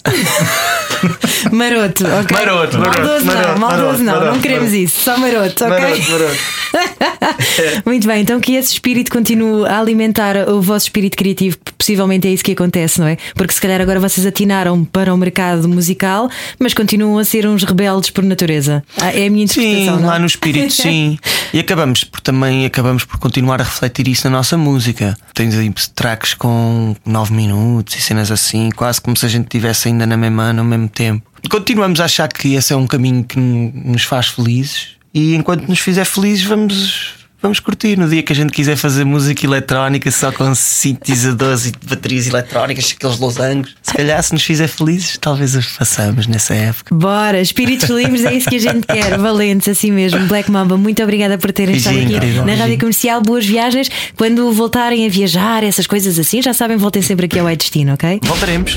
Maroto, 1.51 2.05
ok? 2.07 2.37
Maroto, 2.37 2.77
maroto, 2.79 2.79
maldoso 2.79 3.25
maroto, 3.25 3.47
não, 3.47 3.59
maldoso 3.59 3.83
maroto, 3.83 4.03
não, 4.03 4.13
não 4.13 4.19
maroto, 4.21 4.39
queremos 4.39 4.73
isso, 4.73 5.01
só 5.01 5.17
maroto, 5.17 5.63
ok? 5.63 5.79
Maroto, 5.79 6.11
maroto. 6.11 6.37
Muito 7.85 8.07
bem, 8.07 8.21
então 8.21 8.39
que 8.39 8.53
esse 8.55 8.73
espírito 8.73 9.11
continue 9.11 9.65
a 9.67 9.79
alimentar 9.79 10.49
o 10.49 10.61
vosso 10.61 10.85
espírito 10.87 11.17
criativo, 11.17 11.57
possivelmente 11.77 12.27
é 12.27 12.31
isso 12.31 12.43
que 12.43 12.51
acontece, 12.51 12.99
não 12.99 13.07
é? 13.07 13.17
Porque 13.35 13.53
se 13.53 13.61
calhar 13.61 13.81
agora 13.81 13.99
vocês 13.99 14.25
atinaram 14.25 14.83
para 14.83 15.13
o 15.13 15.17
mercado 15.17 15.67
musical, 15.67 16.29
mas 16.59 16.73
continuam 16.73 17.17
a 17.17 17.23
ser 17.23 17.47
uns 17.47 17.63
rebeldes 17.63 18.09
por 18.09 18.23
natureza. 18.23 18.83
Ah, 18.99 19.11
É 19.13 19.27
a 19.27 19.29
minha 19.29 19.47
Sim, 19.47 19.61
interpretação. 19.61 19.99
não? 20.01 20.07
lá 20.07 20.19
no 20.19 20.25
espírito, 20.25 20.71
sim. 20.73 21.17
E 21.53 21.59
acabamos 21.59 22.03
por 22.03 22.19
também 22.21 22.65
acabamos 22.65 23.03
por 23.05 23.17
continuar 23.19 23.61
a 23.61 23.63
refletir 23.63 24.07
isso 24.07 24.29
na 24.29 24.37
nossa 24.37 24.57
música. 24.57 25.17
Tens 25.33 25.55
aí 25.55 25.71
tracks 25.93 26.33
com 26.33 26.95
9 27.05 27.33
minutos 27.33 27.95
e 27.95 28.01
cenas 28.01 28.31
assim, 28.31 28.69
quase 28.75 28.99
como 29.01 29.15
se 29.15 29.25
a 29.25 29.29
gente 29.29 29.45
estivesse 29.45 29.87
ainda 29.87 30.05
na 30.05 30.17
mesma 30.17 30.51
no 30.53 30.63
mesmo 30.63 30.89
tempo. 30.89 31.25
Continuamos 31.49 31.99
a 31.99 32.05
achar 32.05 32.27
que 32.27 32.55
esse 32.55 32.73
é 32.73 32.75
um 32.75 32.87
caminho 32.87 33.23
que 33.23 33.39
nos 33.39 34.03
faz 34.03 34.27
felizes 34.29 34.95
e 35.15 35.33
enquanto 35.33 35.67
nos 35.67 35.79
fizer 35.79 36.05
felizes 36.05 36.43
vamos 36.43 37.15
Vamos 37.45 37.59
curtir 37.59 37.95
no 37.95 38.09
dia 38.09 38.23
que 38.23 38.33
a 38.33 38.35
gente 38.35 38.51
quiser 38.51 38.75
fazer 38.75 39.03
música 39.03 39.45
eletrónica 39.45 40.09
só 40.09 40.31
com 40.31 40.55
sintetizadores 40.55 41.67
e 41.67 41.73
baterias 41.87 42.25
eletrónicas, 42.25 42.95
aqueles 42.97 43.19
losangos. 43.19 43.75
Se 43.83 43.93
calhar, 43.93 44.23
se 44.23 44.33
nos 44.33 44.41
fizer 44.41 44.67
felizes, 44.67 45.15
talvez 45.19 45.53
os 45.53 45.67
façamos 45.67 46.25
nessa 46.25 46.55
época. 46.55 46.95
Bora, 46.95 47.39
espíritos 47.39 47.87
livres 47.87 48.25
é 48.25 48.33
isso 48.33 48.49
que 48.49 48.55
a 48.55 48.59
gente 48.59 48.87
quer, 48.91 49.19
valentes 49.19 49.67
assim 49.67 49.91
mesmo. 49.91 50.25
Black 50.25 50.49
Mamba, 50.49 50.75
muito 50.75 51.03
obrigada 51.03 51.37
por 51.37 51.51
terem 51.51 51.75
estado 51.75 51.99
aqui 51.99 52.13
na 52.43 52.55
Rádio. 52.55 52.79
Comercial. 52.79 53.21
Boas 53.21 53.45
viagens. 53.45 53.91
Quando 54.17 54.51
voltarem 54.51 55.05
a 55.05 55.09
viajar, 55.09 55.63
essas 55.63 55.85
coisas 55.85 56.17
assim, 56.17 56.41
já 56.41 56.51
sabem, 56.51 56.77
voltem 56.77 57.03
sempre 57.03 57.27
aqui 57.27 57.37
ao 57.37 57.45
Ai 57.45 57.55
Destino, 57.55 57.93
ok? 57.93 58.21
Voltaremos. 58.23 58.73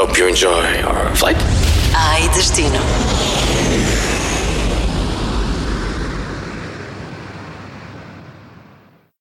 Hope 0.00 0.20
you 0.20 0.28
enjoy 0.28 0.62
our 0.84 1.16
flight. 1.16 1.40
Ai, 1.92 2.28
destino. 2.28 2.78